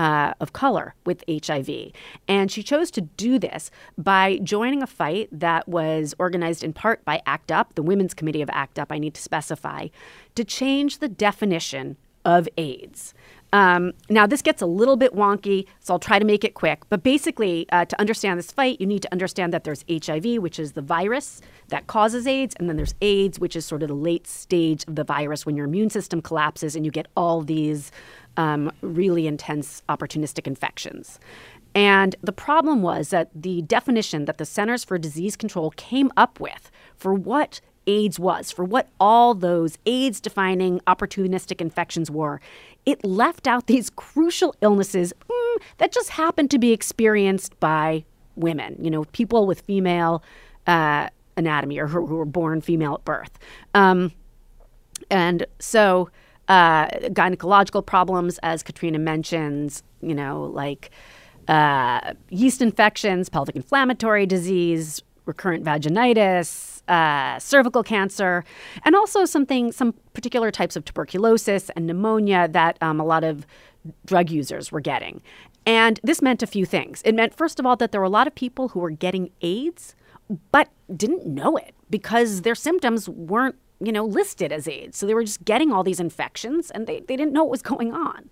uh, 0.00 0.32
of 0.40 0.54
color 0.54 0.94
with 1.04 1.22
HIV. 1.28 1.92
And 2.26 2.50
she 2.50 2.62
chose 2.62 2.90
to 2.92 3.02
do 3.02 3.38
this 3.38 3.70
by 3.98 4.38
joining 4.42 4.82
a 4.82 4.86
fight 4.86 5.28
that 5.30 5.68
was 5.68 6.14
organized 6.18 6.64
in 6.64 6.72
part 6.72 7.04
by 7.04 7.20
ACT 7.26 7.52
UP, 7.52 7.74
the 7.74 7.82
Women's 7.82 8.14
Committee 8.14 8.40
of 8.40 8.48
ACT 8.50 8.78
UP, 8.78 8.90
I 8.90 8.98
need 8.98 9.12
to 9.12 9.20
specify, 9.20 9.88
to 10.36 10.42
change 10.42 10.98
the 10.98 11.08
definition 11.08 11.98
of 12.24 12.48
AIDS. 12.56 13.12
Um, 13.52 13.92
now, 14.08 14.26
this 14.26 14.42
gets 14.42 14.62
a 14.62 14.66
little 14.66 14.96
bit 14.96 15.12
wonky, 15.12 15.66
so 15.80 15.94
I'll 15.94 15.98
try 15.98 16.18
to 16.18 16.24
make 16.24 16.44
it 16.44 16.54
quick. 16.54 16.82
But 16.88 17.02
basically, 17.02 17.66
uh, 17.72 17.84
to 17.84 18.00
understand 18.00 18.38
this 18.38 18.52
fight, 18.52 18.80
you 18.80 18.86
need 18.86 19.02
to 19.02 19.12
understand 19.12 19.52
that 19.52 19.64
there's 19.64 19.84
HIV, 19.90 20.36
which 20.36 20.58
is 20.58 20.72
the 20.72 20.82
virus 20.82 21.40
that 21.68 21.88
causes 21.88 22.26
AIDS, 22.26 22.54
and 22.58 22.68
then 22.68 22.76
there's 22.76 22.94
AIDS, 23.00 23.40
which 23.40 23.56
is 23.56 23.66
sort 23.66 23.82
of 23.82 23.88
the 23.88 23.94
late 23.94 24.26
stage 24.26 24.84
of 24.86 24.94
the 24.94 25.04
virus 25.04 25.44
when 25.44 25.56
your 25.56 25.66
immune 25.66 25.90
system 25.90 26.22
collapses 26.22 26.76
and 26.76 26.84
you 26.84 26.92
get 26.92 27.08
all 27.16 27.42
these 27.42 27.90
um, 28.36 28.72
really 28.80 29.26
intense 29.26 29.82
opportunistic 29.88 30.46
infections. 30.46 31.18
And 31.74 32.16
the 32.22 32.32
problem 32.32 32.82
was 32.82 33.10
that 33.10 33.30
the 33.34 33.62
definition 33.62 34.24
that 34.24 34.38
the 34.38 34.44
Centers 34.44 34.84
for 34.84 34.98
Disease 34.98 35.36
Control 35.36 35.70
came 35.76 36.10
up 36.16 36.40
with 36.40 36.70
for 36.96 37.14
what 37.14 37.60
AIDS 37.86 38.18
was, 38.18 38.50
for 38.50 38.64
what 38.64 38.88
all 38.98 39.34
those 39.34 39.78
AIDS 39.86 40.20
defining 40.20 40.80
opportunistic 40.80 41.60
infections 41.60 42.10
were, 42.10 42.40
it 42.86 43.04
left 43.04 43.46
out 43.46 43.66
these 43.66 43.90
crucial 43.90 44.54
illnesses 44.60 45.12
mm, 45.28 45.62
that 45.78 45.92
just 45.92 46.10
happened 46.10 46.50
to 46.50 46.58
be 46.58 46.72
experienced 46.72 47.58
by 47.60 48.04
women, 48.36 48.76
you 48.80 48.90
know, 48.90 49.04
people 49.06 49.46
with 49.46 49.60
female 49.60 50.22
uh, 50.66 51.08
anatomy 51.36 51.78
or 51.78 51.86
who, 51.86 52.06
who, 52.06 52.16
were 52.16 52.24
born 52.24 52.60
female 52.60 52.94
at 52.94 53.04
birth. 53.04 53.38
Um, 53.74 54.12
and 55.10 55.46
so 55.58 56.10
uh, 56.50 56.88
gynecological 57.10 57.86
problems, 57.86 58.38
as 58.42 58.64
Katrina 58.64 58.98
mentions, 58.98 59.84
you 60.02 60.14
know, 60.14 60.42
like 60.52 60.90
uh, 61.46 62.12
yeast 62.28 62.60
infections, 62.60 63.28
pelvic 63.28 63.54
inflammatory 63.54 64.26
disease, 64.26 65.00
recurrent 65.26 65.64
vaginitis, 65.64 66.82
uh, 66.88 67.38
cervical 67.38 67.84
cancer, 67.84 68.44
and 68.84 68.96
also 68.96 69.24
something, 69.24 69.70
some 69.70 69.94
particular 70.12 70.50
types 70.50 70.74
of 70.74 70.84
tuberculosis 70.84 71.70
and 71.76 71.86
pneumonia 71.86 72.48
that 72.48 72.76
um, 72.82 72.98
a 72.98 73.04
lot 73.04 73.22
of 73.22 73.46
drug 74.04 74.28
users 74.28 74.72
were 74.72 74.80
getting. 74.80 75.22
And 75.66 76.00
this 76.02 76.20
meant 76.20 76.42
a 76.42 76.48
few 76.48 76.66
things. 76.66 77.00
It 77.04 77.14
meant, 77.14 77.32
first 77.32 77.60
of 77.60 77.66
all, 77.66 77.76
that 77.76 77.92
there 77.92 78.00
were 78.00 78.06
a 78.06 78.10
lot 78.10 78.26
of 78.26 78.34
people 78.34 78.68
who 78.68 78.80
were 78.80 78.90
getting 78.90 79.30
AIDS, 79.40 79.94
but 80.50 80.68
didn't 80.96 81.26
know 81.26 81.56
it 81.56 81.76
because 81.90 82.42
their 82.42 82.56
symptoms 82.56 83.08
weren't 83.08 83.54
you 83.80 83.92
know, 83.92 84.04
listed 84.04 84.52
as 84.52 84.68
AIDS. 84.68 84.98
So 84.98 85.06
they 85.06 85.14
were 85.14 85.24
just 85.24 85.44
getting 85.44 85.72
all 85.72 85.82
these 85.82 86.00
infections 86.00 86.70
and 86.70 86.86
they, 86.86 87.00
they 87.00 87.16
didn't 87.16 87.32
know 87.32 87.44
what 87.44 87.50
was 87.50 87.62
going 87.62 87.92
on. 87.92 88.30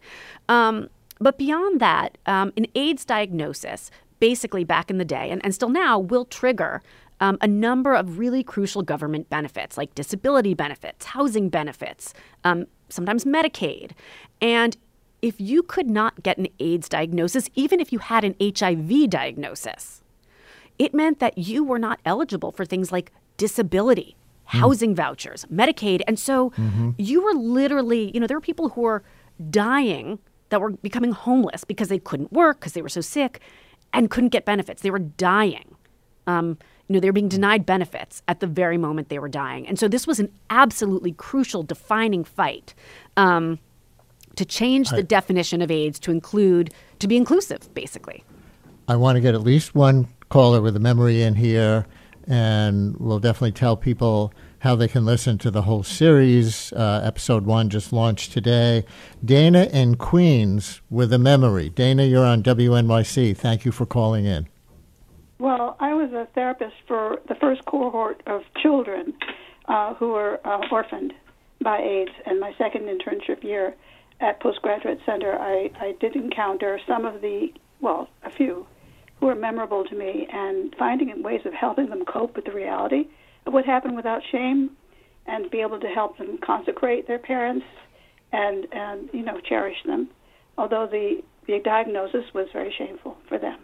Um, 0.49 0.89
but 1.21 1.39
beyond 1.39 1.81
that, 1.81 2.19
um, 2.27 2.53
an 2.57 2.67
AIDS 2.75 3.05
diagnosis, 3.05 3.91
basically 4.21 4.65
back 4.65 4.91
in 4.91 4.99
the 4.99 5.05
day 5.05 5.31
and, 5.31 5.45
and 5.45 5.55
still 5.55 5.69
now, 5.69 5.99
will 5.99 6.25
trigger 6.25 6.83
um, 7.21 7.39
a 7.41 7.49
number 7.49 7.95
of 7.95 8.19
really 8.19 8.45
crucial 8.45 8.83
government 8.83 9.29
benefits 9.29 9.77
like 9.77 9.95
disability 9.95 10.55
benefits, 10.55 11.07
housing 11.07 11.49
benefits, 11.49 12.15
um, 12.45 12.67
sometimes 12.89 13.25
Medicaid. 13.25 13.93
And 14.41 14.77
if 15.21 15.41
you 15.41 15.63
could 15.65 15.91
not 15.91 16.23
get 16.23 16.39
an 16.39 16.47
AIDS 16.61 16.89
diagnosis, 16.89 17.51
even 17.55 17.81
if 17.81 17.93
you 17.93 17.99
had 17.99 18.23
an 18.23 18.37
HIV 18.41 19.11
diagnosis, 19.11 20.03
it 20.79 20.95
meant 20.95 21.19
that 21.19 21.37
you 21.37 21.65
were 21.65 21.79
not 21.79 21.99
eligible 22.05 22.53
for 22.53 22.65
things 22.65 22.93
like 22.93 23.11
disability 23.37 24.17
Mm. 24.49 24.61
housing 24.61 24.95
vouchers, 24.95 25.45
Medicaid. 25.53 26.01
And 26.07 26.19
so 26.19 26.51
mm-hmm. 26.51 26.91
you 26.97 27.23
were 27.23 27.35
literally, 27.35 28.11
you 28.15 28.21
know, 28.21 28.27
there 28.27 28.37
were 28.37 28.43
people 28.43 28.71
who 28.71 28.81
were 28.83 29.03
dying 29.51 30.19
that 30.49 30.61
were 30.61 30.71
becoming 30.71 31.13
homeless 31.13 31.65
because 31.65 31.89
they 31.89 31.99
couldn't 31.99 32.33
work 32.33 32.59
because 32.59 32.73
they 32.73 32.81
were 32.81 32.89
so 32.89 33.03
sick 33.03 33.41
and 33.93 34.11
couldn't 34.11 34.31
get 34.31 34.47
benefits. 34.47 34.81
They 34.81 34.91
were 34.91 34.99
dying. 34.99 35.75
Um, 36.27 36.57
you 36.89 36.95
know, 36.95 37.01
they 37.01 37.09
were 37.09 37.13
being 37.13 37.29
denied 37.29 37.67
benefits 37.67 38.23
at 38.27 38.41
the 38.41 38.47
very 38.47 38.79
moment 38.79 39.11
they 39.11 39.19
were 39.19 39.29
dying. 39.29 39.69
And 39.69 39.79
so 39.79 39.87
this 39.87 40.07
was 40.07 40.19
an 40.19 40.33
absolutely 40.49 41.13
crucial 41.13 41.63
defining 41.63 42.25
fight 42.25 42.75
um, 43.19 43.59
to 44.37 44.47
change 44.47 44.89
the 44.89 44.99
I, 44.99 45.03
definition 45.03 45.61
of 45.61 45.71
AIDS 45.71 45.99
to 46.01 46.11
include, 46.11 46.73
to 47.01 47.07
be 47.07 47.19
inclusive, 47.19 47.73
basically. 47.75 48.25
I 48.89 48.97
want 48.97 49.17
to 49.17 49.21
get 49.21 49.35
at 49.35 49.43
least 49.43 49.75
one 49.75 50.09
caller 50.31 50.63
with 50.63 50.75
a 50.77 50.81
memory 50.81 51.21
in 51.21 51.35
here 51.35 51.85
and 52.29 52.97
we'll 52.99 53.19
definitely 53.19 53.53
tell 53.53 53.77
people 53.77 54.33
how 54.61 54.77
they 54.77 54.89
can 54.89 55.05
listen 55.05 55.39
to 55.39 55.51
the 55.51 55.63
whole 55.63 55.83
series. 55.83 56.73
Uh, 56.73 57.01
episode 57.03 57.47
one 57.47 57.71
just 57.71 57.93
launched 57.93 58.33
today. 58.33 58.85
Dana 59.25 59.65
in 59.73 59.97
Queens 59.97 60.83
with 60.91 61.13
a 61.13 61.19
memory. 61.19 61.71
Dana, 61.71 62.05
you're 62.05 62.27
on 62.27 62.43
WNYC. 62.43 63.37
Thank 63.37 63.65
you 63.65 63.73
for 63.73 63.87
calling 63.87 64.25
in. 64.25 64.49
Well, 65.39 65.77
I 65.81 65.95
was 65.95 66.13
a 66.13 66.27
therapist 66.35 66.75
for 66.87 67.21
the 67.29 67.37
first 67.37 67.65
cohort 67.65 68.23
of 68.27 68.43
children 68.61 69.15
uh, 69.67 69.95
who 69.95 70.09
were 70.09 70.41
uh, 70.45 70.61
orphaned 70.71 71.15
by 71.63 71.79
AIDS, 71.79 72.13
and 72.27 72.41
my 72.41 72.53
second 72.59 72.83
internship 72.83 73.43
year 73.43 73.75
at 74.21 74.41
Postgraduate 74.41 74.99
Center, 75.07 75.39
I, 75.39 75.71
I 75.81 75.95
did 76.01 76.17
encounter 76.17 76.81
some 76.87 77.05
of 77.05 77.21
the, 77.21 77.53
well, 77.81 78.09
a 78.25 78.31
few 78.31 78.67
who 79.21 79.29
are 79.29 79.35
memorable 79.35 79.85
to 79.85 79.95
me 79.95 80.27
and 80.33 80.75
finding 80.79 81.23
ways 81.23 81.41
of 81.45 81.53
helping 81.53 81.89
them 81.89 82.05
cope 82.05 82.37
with 82.37 82.45
the 82.45 82.53
reality 82.53 83.09
of 83.47 83.53
what 83.53 83.65
happened 83.65 83.97
without 83.97 84.23
shame 84.31 84.71
and 85.27 85.51
be 85.51 85.61
able 85.61 85.81
to 85.81 85.89
help 85.89 86.17
them 86.19 86.39
consecrate 86.45 87.07
their 87.07 87.19
parents 87.19 87.67
and 88.33 88.67
and 88.73 89.09
you 89.13 89.23
know 89.23 89.41
cherish 89.41 89.77
them. 89.87 90.09
Although 90.57 90.87
the 90.87 91.23
the 91.47 91.61
diagnosis 91.65 92.25
was 92.35 92.49
very 92.53 92.75
shameful 92.77 93.17
for 93.29 93.39
them. 93.39 93.61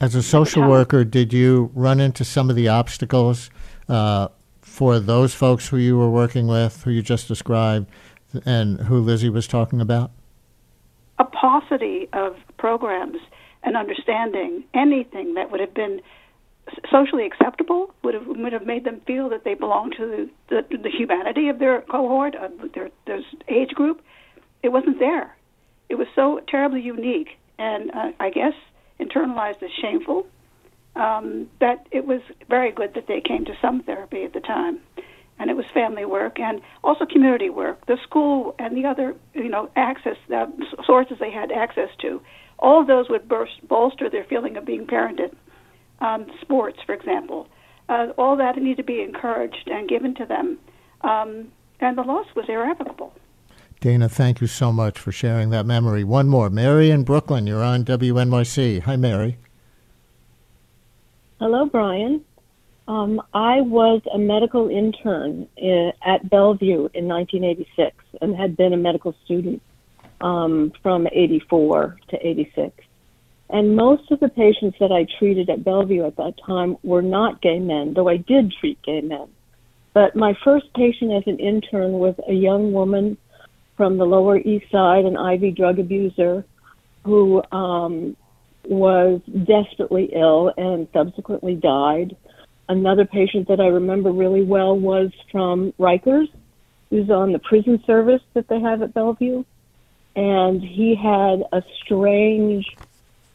As 0.00 0.14
a 0.14 0.22
social 0.22 0.68
worker 0.68 1.04
did 1.04 1.32
you 1.32 1.70
run 1.74 2.00
into 2.00 2.24
some 2.24 2.50
of 2.50 2.56
the 2.56 2.68
obstacles 2.68 3.50
uh, 3.88 4.28
for 4.60 4.98
those 4.98 5.32
folks 5.32 5.68
who 5.68 5.78
you 5.78 5.96
were 5.96 6.10
working 6.10 6.46
with 6.46 6.82
who 6.82 6.90
you 6.90 7.00
just 7.00 7.28
described 7.28 7.88
and 8.44 8.80
who 8.80 9.00
lizzy 9.00 9.30
was 9.30 9.46
talking 9.46 9.80
about? 9.80 10.10
A 11.18 11.24
paucity 11.24 12.08
of 12.12 12.36
programs 12.58 13.18
and 13.64 13.76
understanding 13.76 14.64
anything 14.74 15.34
that 15.34 15.50
would 15.50 15.60
have 15.60 15.74
been 15.74 16.00
socially 16.90 17.26
acceptable 17.26 17.92
would 18.02 18.14
have 18.14 18.26
would 18.26 18.52
have 18.52 18.66
made 18.66 18.84
them 18.84 19.00
feel 19.06 19.28
that 19.28 19.44
they 19.44 19.54
belong 19.54 19.90
to 19.92 20.28
the, 20.48 20.62
the, 20.70 20.78
the 20.78 20.90
humanity 20.90 21.48
of 21.48 21.58
their 21.58 21.82
cohort 21.82 22.34
of 22.34 22.52
their, 22.74 22.90
their 23.06 23.20
age 23.48 23.70
group. 23.70 24.00
It 24.62 24.70
wasn't 24.70 24.98
there. 24.98 25.36
It 25.88 25.96
was 25.96 26.06
so 26.14 26.40
terribly 26.48 26.80
unique, 26.80 27.38
and 27.58 27.90
uh, 27.90 28.12
I 28.18 28.30
guess 28.30 28.54
internalized 29.00 29.62
as 29.62 29.70
shameful. 29.80 30.26
Um, 30.96 31.48
that 31.58 31.88
it 31.90 32.06
was 32.06 32.20
very 32.48 32.70
good 32.70 32.94
that 32.94 33.08
they 33.08 33.20
came 33.20 33.44
to 33.46 33.54
some 33.60 33.82
therapy 33.82 34.22
at 34.22 34.32
the 34.32 34.38
time, 34.38 34.78
and 35.40 35.50
it 35.50 35.56
was 35.56 35.66
family 35.74 36.04
work 36.04 36.38
and 36.38 36.60
also 36.84 37.04
community 37.04 37.50
work. 37.50 37.84
The 37.86 37.98
school 38.04 38.54
and 38.60 38.76
the 38.76 38.86
other, 38.86 39.16
you 39.34 39.48
know, 39.48 39.68
access 39.74 40.16
the 40.28 40.46
sources 40.86 41.16
they 41.18 41.32
had 41.32 41.50
access 41.50 41.88
to, 42.02 42.22
all 42.58 42.80
of 42.80 42.86
those 42.86 43.08
would 43.08 43.28
burst, 43.28 43.66
bolster 43.68 44.08
their 44.08 44.24
feeling 44.24 44.56
of 44.56 44.64
being 44.64 44.86
parented 44.86 45.34
um, 46.00 46.26
sports, 46.40 46.78
for 46.84 46.94
example. 46.94 47.48
Uh, 47.88 48.08
all 48.16 48.36
that 48.36 48.56
needed 48.56 48.78
to 48.78 48.82
be 48.82 49.02
encouraged 49.02 49.68
and 49.68 49.88
given 49.88 50.14
to 50.14 50.24
them. 50.24 50.58
Um, 51.02 51.48
and 51.80 51.98
the 51.98 52.02
loss 52.02 52.26
was 52.34 52.46
irrevocable. 52.48 53.12
Dana, 53.80 54.08
thank 54.08 54.40
you 54.40 54.46
so 54.46 54.72
much 54.72 54.98
for 54.98 55.12
sharing 55.12 55.50
that 55.50 55.66
memory. 55.66 56.04
One 56.04 56.28
more. 56.28 56.48
Mary 56.48 56.90
in 56.90 57.04
Brooklyn, 57.04 57.46
you're 57.46 57.62
on 57.62 57.84
WNYC. 57.84 58.80
Hi, 58.82 58.96
Mary. 58.96 59.36
Hello, 61.38 61.66
Brian. 61.66 62.24
Um, 62.88 63.20
I 63.34 63.60
was 63.60 64.02
a 64.12 64.18
medical 64.18 64.68
intern 64.68 65.48
in, 65.56 65.92
at 66.04 66.28
Bellevue 66.30 66.88
in 66.94 67.08
1986 67.08 67.96
and 68.20 68.36
had 68.36 68.56
been 68.56 68.72
a 68.72 68.76
medical 68.76 69.14
student 69.24 69.60
um, 70.24 70.72
from 70.82 71.06
84 71.12 71.98
to 72.08 72.26
86. 72.26 72.72
And 73.50 73.76
most 73.76 74.10
of 74.10 74.20
the 74.20 74.30
patients 74.30 74.78
that 74.80 74.90
I 74.90 75.06
treated 75.18 75.50
at 75.50 75.62
Bellevue 75.62 76.06
at 76.06 76.16
that 76.16 76.34
time 76.44 76.76
were 76.82 77.02
not 77.02 77.42
gay 77.42 77.58
men, 77.58 77.92
though 77.94 78.08
I 78.08 78.16
did 78.16 78.52
treat 78.58 78.82
gay 78.82 79.02
men. 79.02 79.28
But 79.92 80.16
my 80.16 80.34
first 80.42 80.72
patient 80.74 81.12
as 81.12 81.22
an 81.26 81.38
intern 81.38 81.92
was 81.92 82.14
a 82.26 82.32
young 82.32 82.72
woman 82.72 83.18
from 83.76 83.98
the 83.98 84.06
Lower 84.06 84.38
East 84.38 84.64
Side, 84.72 85.04
an 85.04 85.16
IV 85.16 85.56
drug 85.56 85.78
abuser, 85.78 86.44
who 87.04 87.42
um, 87.52 88.16
was 88.64 89.20
desperately 89.46 90.10
ill 90.14 90.52
and 90.56 90.88
subsequently 90.92 91.54
died. 91.54 92.16
Another 92.68 93.04
patient 93.04 93.46
that 93.48 93.60
I 93.60 93.66
remember 93.66 94.10
really 94.10 94.42
well 94.42 94.76
was 94.76 95.10
from 95.30 95.74
Rikers, 95.78 96.28
who's 96.88 97.10
on 97.10 97.32
the 97.32 97.38
prison 97.40 97.82
service 97.86 98.22
that 98.32 98.48
they 98.48 98.58
have 98.58 98.80
at 98.80 98.94
Bellevue. 98.94 99.44
And 100.16 100.62
he 100.62 100.94
had 100.94 101.44
a 101.52 101.62
strange 101.82 102.66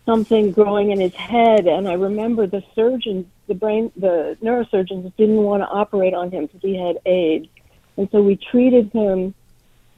something 0.09 0.51
growing 0.51 0.89
in 0.89 0.99
his 0.99 1.13
head. 1.13 1.67
And 1.67 1.87
I 1.87 1.93
remember 1.93 2.47
the 2.47 2.63
surgeons, 2.73 3.27
the 3.47 3.53
brain, 3.53 3.91
the 3.95 4.37
neurosurgeons 4.41 5.11
didn't 5.17 5.43
want 5.43 5.61
to 5.61 5.67
operate 5.67 6.15
on 6.15 6.31
him 6.31 6.47
because 6.47 6.61
he 6.61 6.75
had 6.75 6.97
AIDS. 7.05 7.47
And 7.95 8.09
so 8.11 8.21
we 8.21 8.35
treated 8.35 8.91
him 8.91 9.35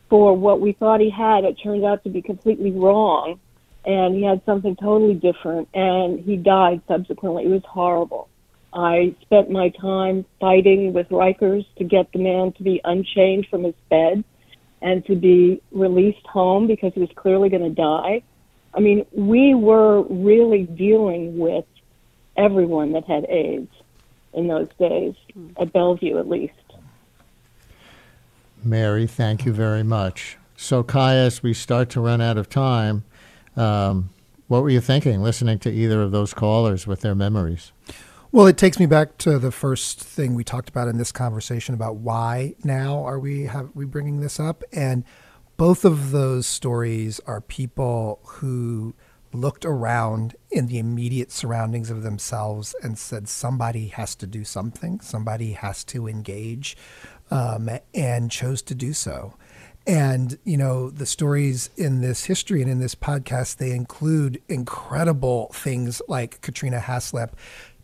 for 0.09 0.35
what 0.35 0.59
we 0.59 0.73
thought 0.73 0.99
he 0.99 1.09
had. 1.09 1.45
It 1.45 1.57
turned 1.63 1.85
out 1.85 2.03
to 2.03 2.09
be 2.09 2.21
completely 2.21 2.71
wrong. 2.71 3.39
And 3.85 4.15
he 4.15 4.23
had 4.23 4.41
something 4.45 4.75
totally 4.75 5.13
different. 5.13 5.69
And 5.73 6.19
he 6.19 6.35
died 6.35 6.81
subsequently. 6.89 7.45
It 7.45 7.49
was 7.49 7.63
horrible. 7.63 8.27
I 8.73 9.15
spent 9.21 9.49
my 9.49 9.69
time 9.69 10.25
fighting 10.39 10.91
with 10.91 11.07
Rikers 11.09 11.65
to 11.77 11.83
get 11.85 12.11
the 12.11 12.19
man 12.19 12.51
to 12.53 12.63
be 12.63 12.81
unchained 12.83 13.47
from 13.49 13.63
his 13.63 13.75
bed 13.89 14.23
and 14.81 15.05
to 15.05 15.15
be 15.15 15.61
released 15.71 16.25
home 16.25 16.67
because 16.67 16.93
he 16.93 16.99
was 16.99 17.09
clearly 17.15 17.49
going 17.49 17.63
to 17.63 17.69
die. 17.69 18.23
I 18.73 18.79
mean, 18.79 19.05
we 19.11 19.53
were 19.53 20.03
really 20.03 20.63
dealing 20.63 21.37
with 21.37 21.65
everyone 22.37 22.93
that 22.93 23.05
had 23.05 23.25
AIDS 23.25 23.71
in 24.33 24.47
those 24.47 24.69
days, 24.79 25.13
at 25.59 25.73
Bellevue 25.73 26.17
at 26.17 26.27
least. 26.27 26.53
Mary, 28.63 29.07
thank 29.07 29.45
you 29.45 29.51
very 29.51 29.83
much. 29.83 30.37
So, 30.55 30.83
Kai, 30.83 31.15
as 31.15 31.41
we 31.43 31.53
start 31.53 31.89
to 31.91 32.01
run 32.01 32.21
out 32.21 32.37
of 32.37 32.47
time, 32.47 33.03
um, 33.57 34.09
what 34.47 34.61
were 34.61 34.69
you 34.69 34.81
thinking 34.81 35.21
listening 35.21 35.59
to 35.59 35.71
either 35.71 36.01
of 36.01 36.11
those 36.11 36.33
callers 36.33 36.85
with 36.85 37.01
their 37.01 37.15
memories? 37.15 37.71
Well, 38.33 38.47
it 38.47 38.57
takes 38.57 38.79
me 38.79 38.85
back 38.85 39.17
to 39.19 39.37
the 39.37 39.51
first 39.51 39.99
thing 39.99 40.35
we 40.35 40.45
talked 40.45 40.69
about 40.69 40.87
in 40.87 40.97
this 40.97 41.11
conversation 41.11 41.75
about 41.75 41.97
why 41.97 42.55
now 42.63 43.03
are 43.03 43.19
we 43.19 43.41
have 43.41 43.71
we 43.73 43.83
bringing 43.83 44.21
this 44.21 44.39
up 44.39 44.63
and 44.71 45.03
both 45.57 45.83
of 45.83 46.11
those 46.11 46.47
stories 46.47 47.19
are 47.27 47.41
people 47.41 48.21
who 48.23 48.95
looked 49.33 49.65
around 49.65 50.37
in 50.49 50.67
the 50.67 50.79
immediate 50.79 51.29
surroundings 51.29 51.89
of 51.89 52.03
themselves 52.03 52.73
and 52.81 52.97
said, 52.97 53.27
somebody 53.27 53.87
has 53.87 54.15
to 54.15 54.27
do 54.27 54.45
something, 54.45 55.01
somebody 55.01 55.51
has 55.51 55.83
to 55.83 56.07
engage, 56.07 56.77
um, 57.31 57.69
and 57.93 58.31
chose 58.31 58.61
to 58.61 58.73
do 58.73 58.93
so. 58.93 59.35
And, 59.87 60.37
you 60.43 60.57
know, 60.57 60.91
the 60.91 61.07
stories 61.07 61.71
in 61.75 62.01
this 62.01 62.25
history 62.25 62.61
and 62.61 62.69
in 62.69 62.79
this 62.79 62.93
podcast, 62.93 63.57
they 63.57 63.71
include 63.71 64.41
incredible 64.47 65.51
things 65.53 66.01
like 66.07 66.39
Katrina 66.41 66.79
Haslip 66.79 67.35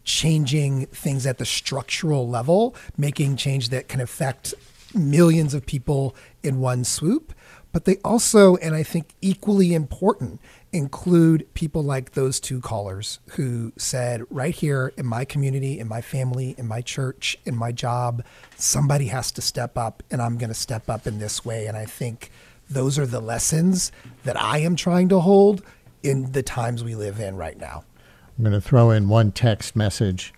changing 0.07 0.87
things 0.87 1.27
at 1.27 1.37
the 1.37 1.45
structural 1.45 2.27
level, 2.27 2.75
making 2.97 3.37
change 3.37 3.69
that 3.69 3.87
can 3.87 4.01
affect 4.01 4.53
millions 4.95 5.53
of 5.53 5.65
people 5.65 6.15
in 6.41 6.59
one 6.59 6.83
swoop 6.83 7.33
but 7.77 7.85
they 7.85 7.97
also, 8.03 8.55
and 8.55 8.73
I 8.73 8.81
think 8.81 9.13
equally 9.21 9.75
important, 9.75 10.41
include 10.71 11.45
people 11.53 11.83
like 11.83 12.13
those 12.13 12.39
two 12.39 12.59
callers 12.59 13.19
who 13.31 13.71
said, 13.77 14.23
right 14.31 14.55
here 14.55 14.93
in 14.97 15.05
my 15.05 15.25
community, 15.25 15.77
in 15.77 15.87
my 15.87 16.01
family, 16.01 16.55
in 16.57 16.67
my 16.67 16.81
church, 16.81 17.37
in 17.45 17.55
my 17.55 17.71
job, 17.71 18.23
somebody 18.55 19.07
has 19.09 19.31
to 19.33 19.41
step 19.41 19.77
up, 19.77 20.01
and 20.09 20.23
I'm 20.23 20.39
going 20.39 20.49
to 20.49 20.55
step 20.55 20.89
up 20.89 21.05
in 21.05 21.19
this 21.19 21.45
way. 21.45 21.67
And 21.67 21.77
I 21.77 21.85
think 21.85 22.31
those 22.67 22.97
are 22.97 23.05
the 23.05 23.21
lessons 23.21 23.91
that 24.23 24.41
I 24.41 24.57
am 24.57 24.75
trying 24.75 25.09
to 25.09 25.19
hold 25.19 25.61
in 26.01 26.31
the 26.31 26.41
times 26.41 26.83
we 26.83 26.95
live 26.95 27.19
in 27.19 27.35
right 27.35 27.59
now. 27.59 27.83
I'm 28.37 28.43
going 28.43 28.53
to 28.53 28.61
throw 28.61 28.91
in 28.91 29.09
one 29.09 29.31
text 29.31 29.75
message 29.75 30.31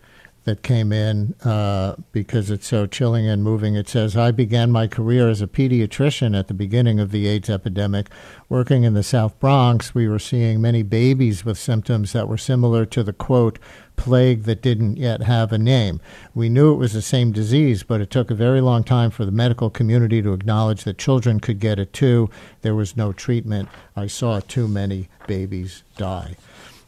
that 0.45 0.63
came 0.63 0.93
in 0.93 1.35
uh, 1.43 1.95
because 2.13 2.49
it's 2.49 2.65
so 2.65 2.87
chilling 2.87 3.27
and 3.27 3.43
moving. 3.43 3.75
It 3.75 3.89
says, 3.89 4.15
I 4.15 4.31
began 4.31 4.71
my 4.71 4.87
career 4.87 5.27
as 5.27 5.41
a 5.41 5.47
pediatrician 5.47 6.37
at 6.37 6.47
the 6.47 6.53
beginning 6.53 6.97
of 6.99 7.11
the 7.11 7.27
AIDS 7.27 7.49
epidemic. 7.49 8.09
Working 8.47 8.83
in 8.83 8.93
the 8.93 9.03
South 9.03 9.37
Bronx, 9.39 9.93
we 9.93 10.07
were 10.07 10.17
seeing 10.17 10.61
many 10.61 10.81
babies 10.81 11.43
with 11.43 11.57
symptoms 11.57 12.13
that 12.13 12.29
were 12.29 12.37
similar 12.37 12.85
to 12.85 13.03
the 13.03 13.11
quote, 13.11 13.59
plague 13.97 14.43
that 14.43 14.61
didn't 14.61 14.95
yet 14.95 15.23
have 15.23 15.51
a 15.51 15.57
name. 15.57 15.99
We 16.33 16.47
knew 16.47 16.73
it 16.73 16.77
was 16.77 16.93
the 16.93 17.01
same 17.01 17.33
disease, 17.33 17.83
but 17.83 17.99
it 17.99 18.09
took 18.09 18.31
a 18.31 18.35
very 18.35 18.61
long 18.61 18.85
time 18.85 19.11
for 19.11 19.25
the 19.25 19.31
medical 19.31 19.69
community 19.69 20.21
to 20.21 20.31
acknowledge 20.31 20.85
that 20.85 20.97
children 20.97 21.41
could 21.41 21.59
get 21.59 21.79
it 21.79 21.91
too. 21.91 22.29
There 22.61 22.75
was 22.75 22.95
no 22.95 23.11
treatment. 23.11 23.67
I 23.95 24.07
saw 24.07 24.39
too 24.39 24.69
many 24.69 25.09
babies 25.27 25.83
die. 25.97 26.37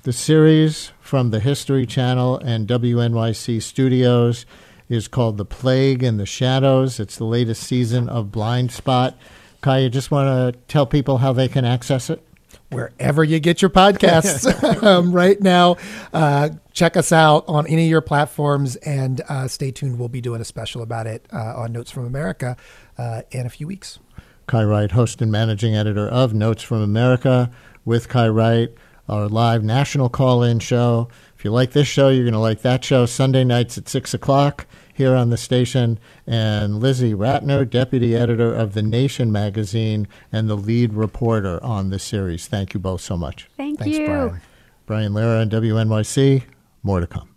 The 0.03 0.13
series 0.13 0.91
from 0.99 1.29
the 1.29 1.39
History 1.39 1.85
Channel 1.85 2.39
and 2.39 2.67
WNYC 2.67 3.61
Studios 3.61 4.47
is 4.89 5.07
called 5.07 5.37
The 5.37 5.45
Plague 5.45 6.01
in 6.01 6.17
the 6.17 6.25
Shadows. 6.25 6.99
It's 6.99 7.17
the 7.17 7.25
latest 7.25 7.61
season 7.61 8.09
of 8.09 8.29
Blindspot. 8.29 9.13
Kai, 9.61 9.77
you 9.77 9.89
just 9.89 10.09
want 10.09 10.55
to 10.55 10.59
tell 10.67 10.87
people 10.87 11.19
how 11.19 11.33
they 11.33 11.47
can 11.47 11.65
access 11.65 12.09
it? 12.09 12.25
Wherever 12.71 13.23
you 13.23 13.39
get 13.39 13.61
your 13.61 13.69
podcasts 13.69 14.81
um, 14.83 15.11
right 15.11 15.39
now, 15.39 15.77
uh, 16.11 16.49
check 16.73 16.97
us 16.97 17.11
out 17.11 17.45
on 17.47 17.67
any 17.67 17.83
of 17.83 17.89
your 17.91 18.01
platforms 18.01 18.77
and 18.77 19.21
uh, 19.29 19.47
stay 19.47 19.69
tuned. 19.69 19.99
We'll 19.99 20.09
be 20.09 20.19
doing 20.19 20.41
a 20.41 20.45
special 20.45 20.81
about 20.81 21.05
it 21.05 21.27
uh, 21.31 21.53
on 21.57 21.73
Notes 21.73 21.91
from 21.91 22.07
America 22.07 22.57
uh, 22.97 23.21
in 23.29 23.45
a 23.45 23.51
few 23.51 23.67
weeks. 23.67 23.99
Kai 24.47 24.63
Wright, 24.63 24.89
host 24.89 25.21
and 25.21 25.31
managing 25.31 25.75
editor 25.75 26.07
of 26.07 26.33
Notes 26.33 26.63
from 26.63 26.81
America 26.81 27.51
with 27.85 28.09
Kai 28.09 28.29
Wright 28.29 28.73
our 29.07 29.27
live 29.27 29.63
national 29.63 30.09
call 30.09 30.43
in 30.43 30.59
show. 30.59 31.09
If 31.35 31.43
you 31.45 31.51
like 31.51 31.71
this 31.71 31.87
show, 31.87 32.09
you're 32.09 32.23
going 32.23 32.33
to 32.33 32.39
like 32.39 32.61
that 32.61 32.83
show. 32.83 33.05
Sunday 33.05 33.43
nights 33.43 33.77
at 33.77 33.89
6 33.89 34.13
o'clock 34.13 34.67
here 34.93 35.15
on 35.15 35.29
the 35.29 35.37
station. 35.37 35.99
And 36.27 36.79
Lizzy 36.79 37.13
Ratner, 37.13 37.67
deputy 37.69 38.15
editor 38.15 38.53
of 38.53 38.73
The 38.73 38.83
Nation 38.83 39.31
magazine 39.31 40.07
and 40.31 40.49
the 40.49 40.55
lead 40.55 40.93
reporter 40.93 41.61
on 41.63 41.89
this 41.89 42.03
series. 42.03 42.47
Thank 42.47 42.73
you 42.73 42.79
both 42.79 43.01
so 43.01 43.17
much. 43.17 43.49
Thank 43.57 43.79
Thanks, 43.79 43.97
you. 43.97 44.05
Brian. 44.05 44.41
Brian 44.85 45.13
Lehrer 45.13 45.41
on 45.41 45.49
WNYC. 45.49 46.43
More 46.83 46.99
to 46.99 47.07
come. 47.07 47.30